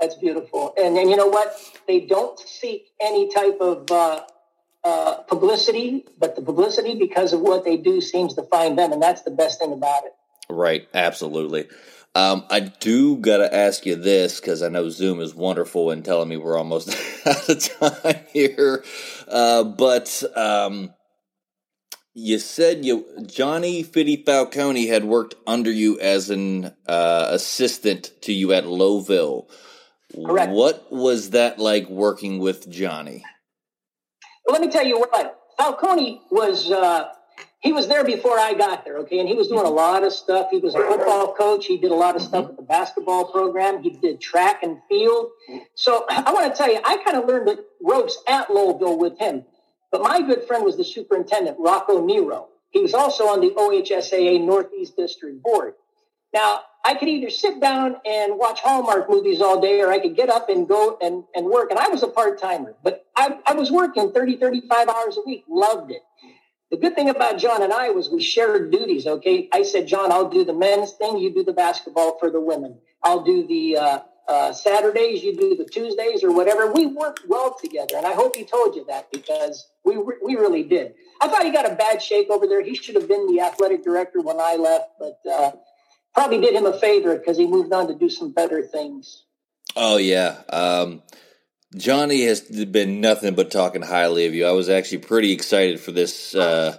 That's 0.00 0.16
beautiful, 0.16 0.74
and 0.76 0.96
and 0.96 1.10
you 1.10 1.16
know 1.16 1.28
what? 1.28 1.54
They 1.86 2.00
don't 2.00 2.38
seek 2.38 2.86
any 3.00 3.32
type 3.32 3.58
of 3.60 3.90
uh, 3.90 4.22
uh, 4.84 5.16
publicity, 5.28 6.06
but 6.18 6.36
the 6.36 6.42
publicity 6.42 6.94
because 6.94 7.32
of 7.32 7.40
what 7.40 7.64
they 7.64 7.76
do 7.76 8.00
seems 8.00 8.34
to 8.34 8.42
find 8.42 8.78
them, 8.78 8.92
and 8.92 9.02
that's 9.02 9.22
the 9.22 9.30
best 9.30 9.60
thing 9.60 9.72
about 9.72 10.04
it. 10.04 10.12
Right, 10.48 10.88
absolutely. 10.94 11.68
Um, 12.14 12.44
I 12.50 12.60
do 12.60 13.18
got 13.18 13.36
to 13.38 13.54
ask 13.54 13.86
you 13.86 13.94
this 13.94 14.40
because 14.40 14.62
I 14.62 14.68
know 14.68 14.88
Zoom 14.88 15.20
is 15.20 15.32
wonderful 15.32 15.92
and 15.92 16.04
telling 16.04 16.28
me 16.28 16.36
we're 16.36 16.58
almost 16.58 16.88
out 17.26 17.48
of 17.48 17.62
time 17.62 18.24
here. 18.32 18.84
Uh, 19.28 19.62
but 19.62 20.22
um, 20.34 20.92
you 22.14 22.38
said 22.38 22.84
you 22.84 23.06
Johnny 23.26 23.82
Fitty 23.82 24.22
Falcone 24.24 24.86
had 24.86 25.04
worked 25.04 25.34
under 25.46 25.70
you 25.70 25.98
as 26.00 26.30
an 26.30 26.72
uh, 26.86 27.28
assistant 27.30 28.10
to 28.22 28.32
you 28.32 28.52
at 28.52 28.64
Lowellville. 28.64 29.48
Correct. 30.14 30.52
What 30.52 30.90
was 30.90 31.30
that 31.30 31.58
like 31.58 31.88
working 31.88 32.38
with 32.38 32.68
Johnny? 32.68 33.24
Well, 34.46 34.58
let 34.58 34.66
me 34.66 34.72
tell 34.72 34.84
you 34.84 34.98
what 34.98 35.38
Falcone 35.56 36.20
was. 36.30 36.70
Uh, 36.70 37.10
he 37.60 37.72
was 37.72 37.88
there 37.88 38.04
before 38.04 38.38
I 38.38 38.54
got 38.54 38.84
there, 38.86 38.96
okay, 39.00 39.20
and 39.20 39.28
he 39.28 39.34
was 39.34 39.48
doing 39.48 39.60
a 39.60 39.64
mm-hmm. 39.64 39.76
lot 39.76 40.02
of 40.02 40.12
stuff. 40.12 40.48
He 40.50 40.58
was 40.58 40.74
a 40.74 40.78
football 40.78 41.34
coach. 41.34 41.66
He 41.66 41.76
did 41.76 41.90
a 41.90 41.94
lot 41.94 42.16
of 42.16 42.22
stuff 42.22 42.48
with 42.48 42.56
the 42.56 42.62
basketball 42.62 43.30
program. 43.30 43.82
He 43.82 43.90
did 43.90 44.20
track 44.20 44.62
and 44.62 44.78
field. 44.88 45.28
So 45.74 46.06
I 46.10 46.32
want 46.32 46.52
to 46.52 46.56
tell 46.56 46.72
you, 46.72 46.80
I 46.82 46.96
kind 47.04 47.18
of 47.18 47.28
learned 47.28 47.48
the 47.48 47.64
ropes 47.82 48.16
at 48.26 48.48
Lowellville 48.48 48.98
with 48.98 49.18
him. 49.18 49.44
But 49.90 50.02
my 50.02 50.22
good 50.22 50.44
friend 50.44 50.64
was 50.64 50.76
the 50.76 50.84
superintendent, 50.84 51.58
Rocco 51.58 52.04
Nero. 52.04 52.48
He 52.70 52.80
was 52.80 52.94
also 52.94 53.24
on 53.28 53.40
the 53.40 53.50
OHSAA 53.50 54.44
Northeast 54.44 54.96
District 54.96 55.42
Board. 55.42 55.74
Now, 56.32 56.60
I 56.84 56.94
could 56.94 57.08
either 57.08 57.30
sit 57.30 57.60
down 57.60 57.96
and 58.06 58.38
watch 58.38 58.60
Hallmark 58.60 59.10
movies 59.10 59.40
all 59.40 59.60
day, 59.60 59.80
or 59.80 59.90
I 59.90 59.98
could 59.98 60.16
get 60.16 60.30
up 60.30 60.48
and 60.48 60.68
go 60.68 60.96
and, 61.02 61.24
and 61.34 61.46
work. 61.46 61.70
And 61.70 61.78
I 61.78 61.88
was 61.88 62.02
a 62.02 62.08
part 62.08 62.40
timer, 62.40 62.74
but 62.82 63.04
I, 63.16 63.38
I 63.46 63.54
was 63.54 63.70
working 63.70 64.12
30, 64.12 64.36
35 64.36 64.88
hours 64.88 65.18
a 65.18 65.22
week, 65.26 65.44
loved 65.48 65.90
it. 65.90 66.02
The 66.70 66.76
good 66.76 66.94
thing 66.94 67.10
about 67.10 67.38
John 67.38 67.64
and 67.64 67.72
I 67.72 67.90
was 67.90 68.08
we 68.10 68.22
shared 68.22 68.70
duties. 68.70 69.06
Okay. 69.06 69.48
I 69.52 69.64
said, 69.64 69.88
John, 69.88 70.12
I'll 70.12 70.30
do 70.30 70.44
the 70.44 70.54
men's 70.54 70.92
thing. 70.92 71.18
You 71.18 71.34
do 71.34 71.42
the 71.42 71.52
basketball 71.52 72.16
for 72.20 72.30
the 72.30 72.40
women. 72.40 72.78
I'll 73.02 73.24
do 73.24 73.44
the, 73.46 73.76
uh, 73.76 73.98
uh, 74.30 74.52
Saturdays, 74.52 75.24
you 75.24 75.36
do 75.36 75.56
the 75.56 75.64
Tuesdays 75.64 76.22
or 76.22 76.32
whatever. 76.32 76.72
We 76.72 76.86
worked 76.86 77.22
well 77.26 77.56
together. 77.60 77.96
And 77.96 78.06
I 78.06 78.12
hope 78.12 78.36
he 78.36 78.44
told 78.44 78.76
you 78.76 78.84
that 78.86 79.10
because 79.10 79.68
we, 79.84 79.96
re- 79.96 80.18
we 80.24 80.36
really 80.36 80.62
did. 80.62 80.94
I 81.20 81.26
thought 81.26 81.44
he 81.44 81.50
got 81.50 81.70
a 81.70 81.74
bad 81.74 82.00
shake 82.00 82.30
over 82.30 82.46
there. 82.46 82.62
He 82.62 82.76
should 82.76 82.94
have 82.94 83.08
been 83.08 83.26
the 83.26 83.40
athletic 83.40 83.82
director 83.82 84.20
when 84.20 84.40
I 84.40 84.54
left, 84.54 84.90
but 85.00 85.18
uh, 85.28 85.50
probably 86.14 86.40
did 86.40 86.54
him 86.54 86.64
a 86.64 86.78
favor 86.78 87.18
because 87.18 87.36
he 87.36 87.46
moved 87.46 87.72
on 87.72 87.88
to 87.88 87.94
do 87.94 88.08
some 88.08 88.30
better 88.30 88.62
things. 88.62 89.24
Oh, 89.74 89.96
yeah. 89.96 90.42
Um, 90.48 91.02
Johnny 91.76 92.22
has 92.22 92.40
been 92.40 93.00
nothing 93.00 93.34
but 93.34 93.50
talking 93.50 93.82
highly 93.82 94.26
of 94.26 94.34
you. 94.34 94.46
I 94.46 94.52
was 94.52 94.68
actually 94.68 94.98
pretty 94.98 95.32
excited 95.32 95.80
for 95.80 95.90
this. 95.90 96.36
Uh, 96.36 96.78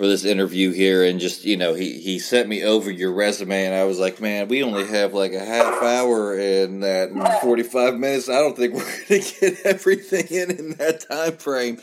for 0.00 0.06
this 0.06 0.24
interview 0.24 0.72
here 0.72 1.04
and 1.04 1.20
just 1.20 1.44
you 1.44 1.58
know 1.58 1.74
he 1.74 2.00
he 2.00 2.18
sent 2.18 2.48
me 2.48 2.64
over 2.64 2.90
your 2.90 3.12
resume 3.12 3.66
and 3.66 3.74
I 3.74 3.84
was 3.84 3.98
like 3.98 4.18
man 4.18 4.48
we 4.48 4.62
only 4.62 4.86
have 4.86 5.12
like 5.12 5.34
a 5.34 5.44
half 5.44 5.82
hour 5.82 6.38
and 6.38 6.82
that 6.82 7.10
in 7.10 7.22
45 7.42 7.98
minutes. 7.98 8.30
I 8.30 8.38
don't 8.38 8.56
think 8.56 8.72
we're 8.72 8.80
going 9.08 9.20
to 9.20 9.40
get 9.40 9.66
everything 9.66 10.26
in 10.30 10.52
in 10.52 10.70
that 10.78 11.04
time 11.06 11.36
frame. 11.36 11.80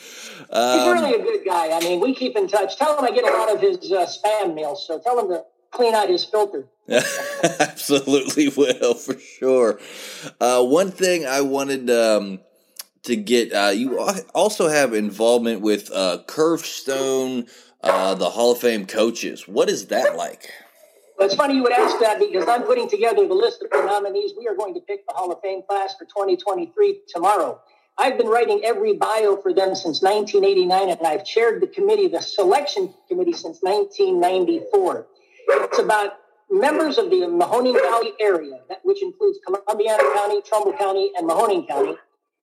Um, 0.49 0.79
he's 0.79 1.03
really 1.03 1.13
a 1.13 1.23
good 1.23 1.45
guy. 1.45 1.77
I 1.77 1.79
mean 1.81 1.99
we 1.99 2.15
keep 2.15 2.35
in 2.35 2.47
touch. 2.47 2.75
Tell 2.79 2.97
him 2.97 3.05
I 3.05 3.11
get 3.11 3.23
a 3.23 3.37
lot 3.37 3.53
of 3.53 3.61
his 3.61 3.91
uh, 3.91 4.07
spam 4.07 4.55
mail 4.55 4.75
so 4.75 4.97
tell 4.97 5.19
him 5.19 5.27
to 5.27 5.43
clean 5.69 5.93
out 5.93 6.09
his 6.09 6.25
filter. 6.25 6.65
Absolutely 6.89 8.47
will 8.49 8.95
for 8.95 9.19
sure. 9.19 9.79
Uh, 10.41 10.63
one 10.63 10.89
thing 10.89 11.27
I 11.27 11.41
wanted 11.41 11.87
um, 11.91 12.39
to 13.03 13.15
get 13.15 13.53
uh, 13.53 13.69
you 13.75 13.99
also 14.33 14.69
have 14.69 14.95
involvement 14.95 15.61
with 15.61 15.91
uh, 15.93 16.23
Curbstone 16.25 17.47
uh, 17.81 18.15
the 18.15 18.29
Hall 18.29 18.51
of 18.51 18.59
Fame 18.59 18.85
coaches. 18.85 19.47
What 19.47 19.69
is 19.69 19.87
that 19.87 20.15
like? 20.15 20.51
Well, 21.17 21.25
it's 21.25 21.35
funny 21.35 21.55
you 21.55 21.63
would 21.63 21.73
ask 21.73 21.99
that 21.99 22.19
because 22.19 22.47
I'm 22.47 22.63
putting 22.63 22.87
together 22.87 23.27
the 23.27 23.33
list 23.33 23.63
of 23.63 23.71
the 23.71 23.83
nominees. 23.83 24.33
We 24.37 24.47
are 24.47 24.55
going 24.55 24.73
to 24.75 24.81
pick 24.81 25.05
the 25.07 25.13
Hall 25.13 25.31
of 25.31 25.41
Fame 25.41 25.61
class 25.67 25.95
for 25.97 26.05
2023 26.05 27.01
tomorrow. 27.07 27.59
I've 27.97 28.17
been 28.17 28.27
writing 28.27 28.61
every 28.63 28.93
bio 28.93 29.37
for 29.37 29.53
them 29.53 29.73
since 29.73 30.03
1989, 30.03 30.89
and 30.89 31.07
I've 31.07 31.25
chaired 31.25 31.61
the 31.61 31.67
committee, 31.67 32.07
the 32.07 32.21
selection 32.21 32.93
committee, 33.07 33.33
since 33.33 33.59
1994. 33.61 35.07
It's 35.47 35.79
about 35.79 36.19
members 36.51 36.99
of 36.99 37.09
the 37.09 37.21
Mahoning 37.21 37.73
Valley 37.81 38.11
area, 38.19 38.59
which 38.83 39.01
includes 39.01 39.39
Columbiana 39.47 40.13
County, 40.13 40.41
Trumbull 40.41 40.73
County, 40.73 41.11
and 41.17 41.27
Mahoning 41.27 41.67
County. 41.67 41.95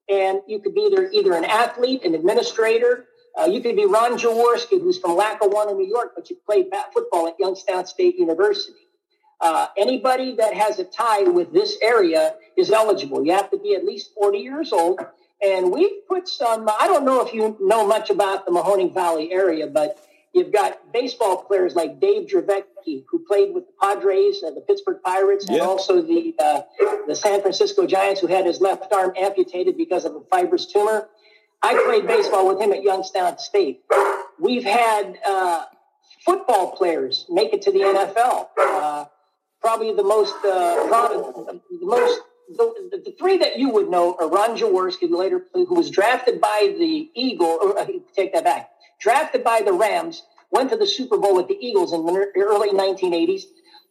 And 0.09 0.41
you 0.49 0.59
could 0.59 0.75
be 0.75 0.89
either, 0.93 1.09
either 1.13 1.33
an 1.35 1.45
athlete, 1.45 2.05
an 2.05 2.15
administrator, 2.15 3.07
uh, 3.41 3.47
you 3.47 3.61
could 3.61 3.77
be 3.77 3.85
Ron 3.85 4.17
Jaworski, 4.17 4.81
who's 4.81 4.99
from 4.99 5.17
Lackawanna, 5.17 5.75
New 5.75 5.87
York, 5.87 6.13
but 6.15 6.31
you 6.31 6.37
played 6.47 6.67
football 6.93 7.27
at 7.27 7.35
Youngstown 7.39 7.87
State 7.87 8.17
University. 8.17 8.79
Uh, 9.41 9.67
anybody 9.77 10.37
that 10.37 10.55
has 10.55 10.79
a 10.79 10.85
tie 10.85 11.25
with 11.25 11.53
this 11.53 11.77
area 11.83 12.35
is 12.57 12.71
eligible. 12.71 13.25
You 13.27 13.33
have 13.33 13.51
to 13.51 13.59
be 13.59 13.75
at 13.75 13.85
least 13.85 14.11
40 14.15 14.39
years 14.39 14.73
old. 14.73 15.01
And 15.45 15.71
we've 15.73 16.07
put 16.09 16.29
some, 16.29 16.69
I 16.69 16.87
don't 16.87 17.05
know 17.05 17.27
if 17.27 17.35
you 17.35 17.57
know 17.61 17.87
much 17.87 18.09
about 18.09 18.47
the 18.47 18.53
Mahoning 18.53 18.95
Valley 18.95 19.33
area, 19.33 19.67
but 19.67 19.99
you've 20.33 20.53
got 20.53 20.93
baseball 20.93 21.45
players 21.45 21.75
like 21.75 22.01
Dave 22.01 22.29
Dravecky, 22.29 23.05
who 23.09 23.25
played 23.27 23.53
with 23.53 23.67
the 23.67 23.73
Padres, 23.81 24.43
uh, 24.43 24.53
the 24.53 24.63
Pittsburgh 24.63 25.03
Pirates, 25.05 25.47
and 25.47 25.61
also 25.61 26.01
the, 26.01 26.35
uh, 26.39 26.63
the 27.07 27.15
San 27.15 27.43
Francisco 27.43 27.87
Giants, 27.87 28.21
who 28.21 28.29
had 28.29 28.47
his 28.47 28.61
left 28.61 28.93
arm 28.93 29.13
amputated 29.19 29.77
because 29.77 30.05
of 30.05 30.15
a 30.15 30.21
fibrous 30.31 30.67
tumor. 30.67 31.09
I 31.65 31.83
played 31.87 32.07
baseball 32.07 32.47
with 32.47 32.61
him 32.61 32.73
at 32.73 32.83
Youngstown 32.83 33.39
State. 33.39 33.85
We've 34.39 34.65
had 34.65 35.19
uh, 35.27 35.65
football 36.23 36.77
players 36.77 37.25
make 37.31 37.55
it 37.55 37.63
to 37.63 37.73
the 37.73 37.79
NFL. 37.79 38.49
Uh, 38.59 39.07
probably 39.63 39.95
the 39.95 40.03
most, 40.03 40.35
uh, 40.45 40.85
the 40.85 41.59
most, 41.81 42.21
the, 42.55 43.01
the, 43.03 43.15
three 43.19 43.39
that 43.39 43.59
you 43.59 43.71
would 43.71 43.89
know 43.89 44.15
are 44.21 44.29
Ron 44.29 44.59
Jaworski, 44.59 45.11
later 45.11 45.47
who 45.55 45.75
was 45.75 45.89
drafted 45.89 46.39
by 46.39 46.75
the 46.79 47.11
Eagle. 47.15 47.59
Or, 47.63 47.79
uh, 47.79 47.87
take 48.15 48.35
that 48.35 48.45
back. 48.45 48.69
Drafted 49.01 49.43
by 49.43 49.63
the 49.65 49.73
Rams, 49.73 50.23
went 50.51 50.69
to 50.69 50.77
the 50.77 50.87
Super 50.87 51.17
Bowl 51.17 51.35
with 51.35 51.49
the 51.49 51.57
Eagles 51.59 51.95
in 51.95 52.05
the 52.05 52.27
early 52.37 52.73
1980s. 52.73 53.45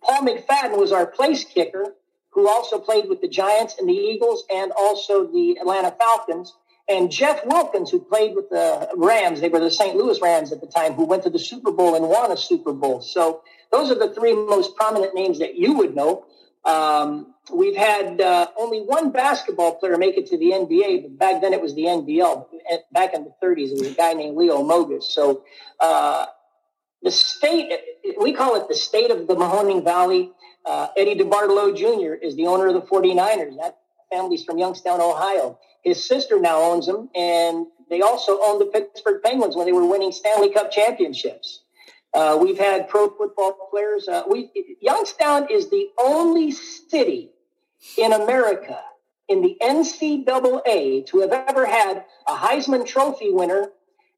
Paul 0.04 0.22
McFadden 0.22 0.78
was 0.78 0.92
our 0.92 1.08
place 1.08 1.44
kicker, 1.44 1.96
who 2.30 2.48
also 2.48 2.78
played 2.78 3.10
with 3.10 3.22
the 3.22 3.28
Giants 3.28 3.78
and 3.80 3.90
the 3.90 3.94
Eagles 3.94 4.44
and 4.54 4.72
also 4.78 5.26
the 5.26 5.58
Atlanta 5.60 5.90
Falcons. 6.00 6.54
And 6.90 7.10
Jeff 7.10 7.46
Wilkins, 7.46 7.90
who 7.90 8.00
played 8.00 8.36
with 8.36 8.50
the 8.50 8.90
Rams, 8.96 9.40
they 9.40 9.50
were 9.50 9.60
the 9.60 9.72
St. 9.72 9.96
Louis 9.96 10.22
Rams 10.22 10.52
at 10.52 10.60
the 10.60 10.68
time, 10.68 10.94
who 10.94 11.06
went 11.06 11.24
to 11.24 11.30
the 11.30 11.40
Super 11.40 11.72
Bowl 11.72 11.96
and 11.96 12.10
won 12.10 12.32
a 12.32 12.38
Super 12.38 12.74
Bowl. 12.74 13.02
So 13.02 13.42
those 13.72 13.90
are 13.90 13.96
the 13.96 14.14
three 14.14 14.36
most 14.36 14.76
prominent 14.76 15.16
names 15.16 15.40
that 15.40 15.56
you 15.56 15.74
would 15.74 15.96
know. 15.96 16.26
Um, 16.66 17.34
we've 17.54 17.76
had 17.76 18.22
uh, 18.22 18.48
only 18.58 18.82
one 18.82 19.12
basketball 19.12 19.76
player 19.76 19.98
make 19.98 20.18
it 20.18 20.28
to 20.28 20.38
the 20.38 20.52
NBA, 20.52 21.04
but 21.04 21.18
back 21.18 21.42
then 21.42 21.54
it 21.54 21.62
was 21.62 21.74
the 21.76 21.84
NBL. 21.84 22.48
Back 22.92 23.14
in 23.14 23.24
the 23.24 23.34
30s, 23.44 23.72
it 23.72 23.80
was 23.80 23.88
a 23.88 23.96
guy 23.96 24.14
named 24.14 24.38
Leo 24.38 24.62
Mogus. 24.64 25.04
So 25.04 25.44
uh, 25.80 26.26
the 27.02 27.12
state, 27.12 27.72
we 28.20 28.34
call 28.34 28.56
it 28.56 28.68
the 28.68 28.76
state 28.76 29.12
of 29.12 29.28
the 29.28 29.36
Mahoning 29.36 29.84
Valley. 29.84 30.32
Uh, 30.66 30.88
Eddie 30.96 31.16
DeBartolo 31.16 31.76
Jr. 31.76 32.14
is 32.14 32.36
the 32.36 32.48
owner 32.48 32.68
of 32.68 32.74
the 32.74 32.82
49ers. 32.82 33.58
That 33.58 33.78
family's 34.12 34.44
from 34.44 34.58
Youngstown, 34.58 35.02
Ohio. 35.02 35.60
His 35.84 36.08
sister 36.08 36.40
now 36.40 36.62
owns 36.62 36.88
them, 36.88 37.10
and 37.14 37.68
they 37.90 38.02
also 38.02 38.40
owned 38.42 38.62
the 38.62 38.66
Pittsburgh 38.66 39.22
Penguins 39.22 39.56
when 39.56 39.66
they 39.66 39.74
were 39.74 39.86
winning 39.86 40.12
Stanley 40.12 40.50
Cup 40.50 40.72
championships. 40.72 41.62
Uh, 42.14 42.38
we've 42.40 42.58
had 42.58 42.88
pro 42.88 43.10
football 43.10 43.68
players. 43.70 44.08
Uh, 44.08 44.24
we 44.30 44.50
Youngstown 44.82 45.48
is 45.50 45.70
the 45.70 45.88
only 46.00 46.52
city 46.52 47.32
in 47.98 48.14
America 48.14 48.80
in 49.28 49.42
the 49.42 49.58
NCAA 49.62 51.06
to 51.08 51.20
have 51.20 51.32
ever 51.32 51.66
had 51.66 52.06
a 52.28 52.34
Heisman 52.34 52.86
Trophy 52.86 53.32
winner 53.32 53.72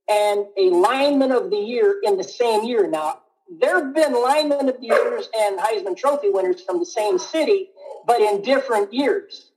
and 0.10 0.46
a 0.58 0.70
lineman 0.70 1.32
of 1.32 1.50
the 1.50 1.58
year 1.58 2.00
in 2.04 2.18
the 2.18 2.24
same 2.24 2.64
year. 2.64 2.88
Now, 2.88 3.22
there 3.60 3.84
have 3.84 3.96
been 3.96 4.14
lineman 4.14 4.70
of 4.70 4.80
the 4.80 4.88
years 4.88 5.30
and 5.38 5.60
Heisman 5.60 5.96
Trophy 5.96 6.30
winners 6.30 6.62
from 6.62 6.80
the 6.80 6.86
same 6.86 7.18
city, 7.18 7.70
but 8.06 8.20
in 8.20 8.42
different 8.42 8.94
years. 8.94 9.52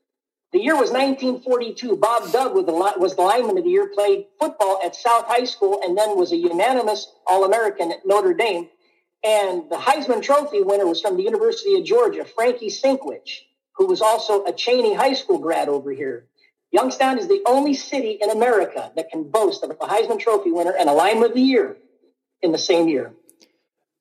The 0.52 0.60
year 0.60 0.76
was 0.76 0.90
1942. 0.90 1.96
Bob 1.96 2.32
Dove 2.32 2.54
was 2.54 3.14
the, 3.14 3.22
lineman 3.22 3.58
of 3.58 3.64
the 3.64 3.70
year, 3.70 3.88
played 3.88 4.26
football 4.40 4.80
at 4.82 4.96
South 4.96 5.26
High 5.26 5.44
School, 5.44 5.80
and 5.84 5.96
then 5.96 6.16
was 6.16 6.32
a 6.32 6.36
unanimous 6.36 7.12
All 7.26 7.44
American 7.44 7.92
at 7.92 8.06
Notre 8.06 8.32
Dame. 8.32 8.68
And 9.22 9.68
the 9.68 9.76
Heisman 9.76 10.22
Trophy 10.22 10.62
winner 10.62 10.86
was 10.86 11.02
from 11.02 11.16
the 11.16 11.22
University 11.22 11.74
of 11.74 11.84
Georgia, 11.84 12.24
Frankie 12.24 12.70
Sinkwich, 12.70 13.40
who 13.76 13.86
was 13.86 14.00
also 14.00 14.44
a 14.44 14.52
Chaney 14.52 14.94
High 14.94 15.12
School 15.12 15.38
grad 15.38 15.68
over 15.68 15.90
here. 15.90 16.24
Youngstown 16.70 17.18
is 17.18 17.28
the 17.28 17.42
only 17.46 17.74
city 17.74 18.18
in 18.20 18.30
America 18.30 18.90
that 18.96 19.10
can 19.10 19.24
boast 19.24 19.62
of 19.64 19.70
a 19.70 19.74
Heisman 19.74 20.18
Trophy 20.18 20.50
winner 20.50 20.74
and 20.78 20.88
a 20.88 20.92
lineman 20.92 21.24
of 21.24 21.34
the 21.34 21.42
year 21.42 21.76
in 22.40 22.52
the 22.52 22.58
same 22.58 22.88
year. 22.88 23.12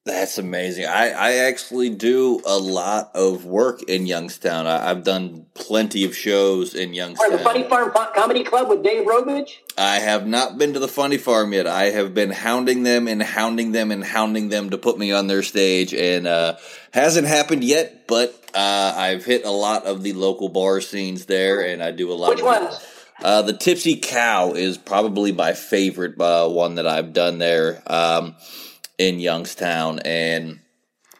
That's 0.07 0.37
amazing. 0.37 0.85
I, 0.85 1.09
I 1.09 1.33
actually 1.47 1.89
do 1.89 2.41
a 2.45 2.57
lot 2.57 3.11
of 3.13 3.43
work 3.43 3.83
in 3.83 4.05
Youngstown. 4.05 4.65
I, 4.65 4.87
have 4.87 5.03
done 5.03 5.47
plenty 5.53 6.05
of 6.05 6.15
shows 6.15 6.73
in 6.73 6.93
Youngstown. 6.93 7.33
Or 7.33 7.37
the 7.37 7.43
Funny 7.43 7.63
Farm 7.63 7.91
Comedy 8.15 8.45
Club 8.45 8.69
with 8.69 8.83
Dave 8.83 9.05
Rogovich? 9.05 9.57
I 9.77 9.99
have 9.99 10.25
not 10.25 10.57
been 10.57 10.71
to 10.75 10.79
the 10.79 10.87
Funny 10.87 11.17
Farm 11.17 11.51
yet. 11.51 11.67
I 11.67 11.89
have 11.89 12.13
been 12.13 12.31
hounding 12.31 12.83
them 12.83 13.09
and 13.09 13.21
hounding 13.21 13.73
them 13.73 13.91
and 13.91 14.01
hounding 14.01 14.47
them 14.47 14.69
to 14.69 14.77
put 14.77 14.97
me 14.97 15.11
on 15.11 15.27
their 15.27 15.43
stage, 15.43 15.93
and 15.93 16.25
uh, 16.25 16.55
hasn't 16.93 17.27
happened 17.27 17.65
yet. 17.65 18.07
But 18.07 18.33
uh, 18.53 18.93
I've 18.95 19.25
hit 19.25 19.43
a 19.43 19.51
lot 19.51 19.83
of 19.83 20.03
the 20.03 20.13
local 20.13 20.47
bar 20.47 20.79
scenes 20.79 21.25
there, 21.25 21.59
and 21.59 21.83
I 21.83 21.91
do 21.91 22.13
a 22.13 22.15
lot. 22.15 22.29
Which 22.29 22.39
of 22.39 22.45
ones? 22.45 22.79
Uh, 23.21 23.41
the 23.41 23.53
Tipsy 23.53 23.97
Cow 23.97 24.53
is 24.53 24.77
probably 24.77 25.33
my 25.33 25.51
favorite 25.51 26.19
uh, 26.21 26.47
one 26.47 26.75
that 26.75 26.87
I've 26.87 27.11
done 27.11 27.39
there. 27.39 27.83
Um, 27.87 28.35
in 28.97 29.19
Youngstown, 29.19 29.99
and 29.99 30.59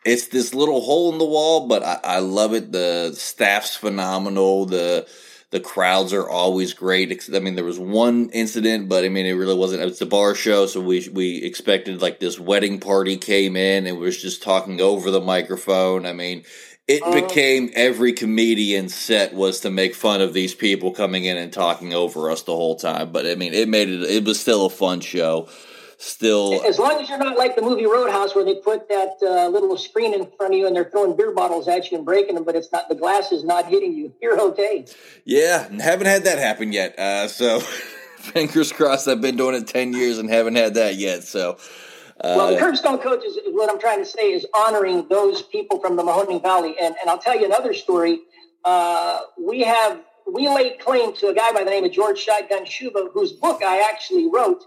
it's 0.05 0.27
this 0.27 0.53
little 0.53 0.81
hole 0.81 1.11
in 1.11 1.17
the 1.17 1.25
wall, 1.25 1.67
but 1.67 1.83
I, 1.83 1.99
I 2.03 2.19
love 2.19 2.53
it. 2.53 2.71
The 2.71 3.13
staff's 3.13 3.75
phenomenal. 3.75 4.65
The 4.65 5.07
the 5.49 5.59
crowds 5.61 6.11
are 6.11 6.29
always 6.29 6.73
great. 6.73 7.29
I 7.33 7.39
mean, 7.39 7.55
there 7.55 7.63
was 7.63 7.79
one 7.79 8.29
incident, 8.31 8.89
but 8.89 9.05
I 9.05 9.09
mean, 9.09 9.25
it 9.25 9.33
really 9.33 9.55
wasn't. 9.55 9.83
It's 9.83 10.01
a 10.01 10.05
bar 10.05 10.35
show, 10.35 10.65
so 10.65 10.81
we 10.81 11.07
we 11.09 11.43
expected 11.43 12.01
like 12.01 12.19
this 12.19 12.39
wedding 12.39 12.79
party 12.79 13.17
came 13.17 13.55
in 13.55 13.87
and 13.87 13.97
was 13.97 14.21
just 14.21 14.43
talking 14.43 14.81
over 14.81 15.11
the 15.11 15.21
microphone. 15.21 16.05
I 16.05 16.13
mean, 16.13 16.43
it 16.87 17.03
uh, 17.03 17.11
became 17.11 17.69
every 17.75 18.13
comedian 18.13 18.89
set 18.89 19.33
was 19.33 19.61
to 19.61 19.69
make 19.69 19.95
fun 19.95 20.21
of 20.21 20.33
these 20.33 20.53
people 20.53 20.91
coming 20.91 21.25
in 21.25 21.37
and 21.37 21.51
talking 21.53 21.93
over 21.93 22.29
us 22.29 22.41
the 22.43 22.55
whole 22.55 22.75
time. 22.75 23.11
But 23.11 23.25
I 23.25 23.35
mean, 23.35 23.53
it 23.53 23.69
made 23.69 23.89
it. 23.89 24.03
It 24.03 24.25
was 24.25 24.39
still 24.39 24.65
a 24.65 24.69
fun 24.69 24.99
show 24.99 25.47
still. 25.97 26.63
As 26.65 26.79
long 26.79 27.01
as 27.01 27.09
you're 27.09 27.17
not 27.17 27.37
like 27.37 27.55
the 27.55 27.61
movie 27.61 27.85
Roadhouse, 27.85 28.35
where 28.35 28.45
they 28.45 28.55
put 28.55 28.87
that 28.89 29.17
uh, 29.21 29.47
little 29.49 29.77
screen 29.77 30.13
in 30.13 30.29
front 30.37 30.53
of 30.53 30.59
you 30.59 30.67
and 30.67 30.75
they're 30.75 30.89
throwing 30.89 31.17
beer 31.17 31.31
bottles 31.33 31.67
at 31.67 31.91
you 31.91 31.97
and 31.97 32.05
breaking 32.05 32.35
them, 32.35 32.43
but 32.43 32.55
it's 32.55 32.71
not 32.71 32.87
the 32.89 32.95
glass 32.95 33.31
is 33.31 33.43
not 33.43 33.65
hitting 33.65 33.93
you. 33.93 34.13
You're 34.21 34.39
okay. 34.39 34.85
Yeah, 35.25 35.69
haven't 35.81 36.07
had 36.07 36.23
that 36.23 36.37
happen 36.37 36.71
yet. 36.71 36.97
Uh, 36.97 37.27
so 37.27 37.59
fingers 38.17 38.71
crossed. 38.71 39.07
I've 39.07 39.21
been 39.21 39.37
doing 39.37 39.55
it 39.55 39.67
ten 39.67 39.93
years 39.93 40.17
and 40.17 40.29
haven't 40.29 40.55
had 40.55 40.75
that 40.75 40.95
yet. 40.95 41.23
So. 41.23 41.57
Uh, 42.19 42.33
well, 42.35 42.49
the 42.49 42.57
Curbstone 42.57 42.99
Coach 42.99 43.23
is 43.23 43.37
what 43.49 43.69
I'm 43.69 43.79
trying 43.79 43.99
to 43.99 44.05
say 44.05 44.31
is 44.31 44.43
honoring 44.55 45.07
those 45.07 45.43
people 45.43 45.79
from 45.79 45.97
the 45.97 46.01
Mahoning 46.01 46.41
Valley. 46.41 46.75
And, 46.81 46.95
and 46.99 47.11
I'll 47.11 47.19
tell 47.19 47.39
you 47.39 47.45
another 47.45 47.75
story. 47.75 48.21
Uh, 48.65 49.19
we 49.39 49.61
have 49.61 50.01
we 50.25 50.49
laid 50.49 50.79
claim 50.79 51.13
to 51.17 51.27
a 51.27 51.33
guy 51.35 51.51
by 51.51 51.63
the 51.63 51.69
name 51.69 51.85
of 51.85 51.91
George 51.91 52.17
Shotgun 52.17 52.65
Shuba, 52.65 53.09
whose 53.13 53.33
book 53.33 53.61
I 53.63 53.87
actually 53.87 54.27
wrote 54.33 54.65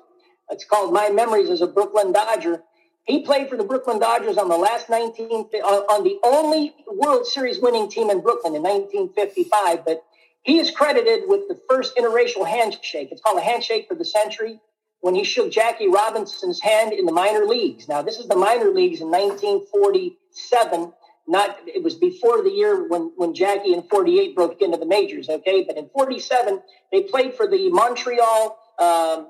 it's 0.51 0.65
called 0.65 0.93
My 0.93 1.11
Memories 1.11 1.51
as 1.51 1.61
a 1.61 1.67
Brooklyn 1.67 2.13
Dodger. 2.13 2.63
He 3.05 3.23
played 3.23 3.49
for 3.49 3.57
the 3.57 3.65
Brooklyn 3.65 3.99
Dodgers 3.99 4.37
on 4.37 4.49
the 4.49 4.57
last 4.57 4.91
19 4.91 5.31
on 5.31 6.05
the 6.05 6.19
only 6.23 6.75
World 6.87 7.27
Series 7.27 7.59
winning 7.61 7.91
team 7.91 8.11
in 8.11 8.21
Brooklyn 8.21 8.55
in 8.55 8.63
1955. 8.63 9.85
But 9.85 10.05
he 10.43 10.59
is 10.59 10.71
credited 10.71 11.25
with 11.27 11.49
the 11.49 11.59
first 11.69 11.97
interracial 11.97 12.47
handshake. 12.47 13.09
It's 13.11 13.21
called 13.21 13.39
a 13.39 13.43
handshake 13.43 13.89
for 13.89 13.95
the 13.95 14.05
century 14.05 14.61
when 15.01 15.15
he 15.15 15.25
shook 15.25 15.51
Jackie 15.51 15.89
Robinson's 15.89 16.61
hand 16.61 16.93
in 16.93 17.07
the 17.07 17.13
minor 17.13 17.47
leagues. 17.47 17.89
Now, 17.89 18.03
this 18.03 18.19
is 18.19 18.29
the 18.29 18.37
minor 18.37 18.71
leagues 18.71 19.01
in 19.01 19.11
1947. 19.11 20.93
Not 21.27 21.59
it 21.67 21.83
was 21.83 21.95
before 21.95 22.43
the 22.43 22.51
year 22.51 22.89
when 22.89 23.13
when 23.17 23.35
Jackie 23.35 23.73
in 23.73 23.83
48 23.83 24.35
broke 24.35 24.61
into 24.63 24.79
the 24.79 24.87
majors. 24.87 25.29
Okay, 25.29 25.65
but 25.65 25.77
in 25.77 25.89
47 25.91 26.61
they 26.91 27.03
played 27.03 27.35
for 27.35 27.47
the 27.47 27.71
Montreal. 27.71 28.59
Um, 28.79 29.29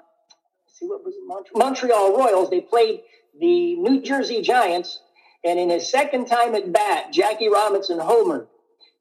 see 0.81 0.87
what 0.87 1.05
was 1.05 1.15
Montreal? 1.27 1.59
Montreal 1.59 2.17
Royals. 2.17 2.51
They 2.51 2.61
played 2.61 3.03
the 3.39 3.77
New 3.77 4.03
Jersey 4.03 4.43
Giants, 4.43 5.01
and 5.45 5.59
in 5.59 5.71
his 5.71 5.89
second 5.89 6.27
time 6.27 6.55
at 6.55 6.73
bat, 6.73 7.13
Jackie 7.13 7.49
Robinson 7.49 7.99
homered. 7.99 8.47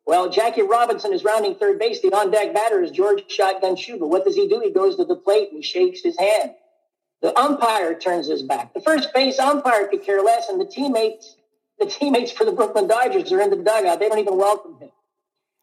Well, 0.05 0.29
Jackie 0.29 0.63
Robinson 0.63 1.13
is 1.13 1.23
rounding 1.23 1.55
third 1.55 1.79
base. 1.79 2.01
The 2.01 2.15
on 2.15 2.31
deck 2.31 2.53
batter 2.53 2.81
is 2.81 2.91
George 2.91 3.23
Shotgun 3.27 3.75
Shuba. 3.75 4.07
What 4.07 4.25
does 4.25 4.35
he 4.35 4.47
do? 4.47 4.59
He 4.63 4.71
goes 4.71 4.95
to 4.95 5.05
the 5.05 5.15
plate 5.15 5.49
and 5.49 5.57
he 5.57 5.63
shakes 5.63 6.01
his 6.01 6.17
hand. 6.17 6.51
The 7.21 7.37
umpire 7.37 7.99
turns 7.99 8.27
his 8.27 8.41
back. 8.41 8.73
The 8.73 8.81
first 8.81 9.13
base 9.13 9.39
umpire 9.39 9.87
could 9.87 10.03
care 10.03 10.21
less, 10.21 10.49
and 10.49 10.59
the 10.59 10.65
teammates, 10.65 11.35
the 11.79 11.85
teammates 11.85 12.31
for 12.31 12.45
the 12.45 12.51
Brooklyn 12.51 12.87
Dodgers 12.87 13.31
are 13.31 13.41
in 13.41 13.49
the 13.49 13.57
dugout. 13.57 13.99
They 13.99 14.09
don't 14.09 14.19
even 14.19 14.37
welcome 14.37 14.77
him. 14.79 14.89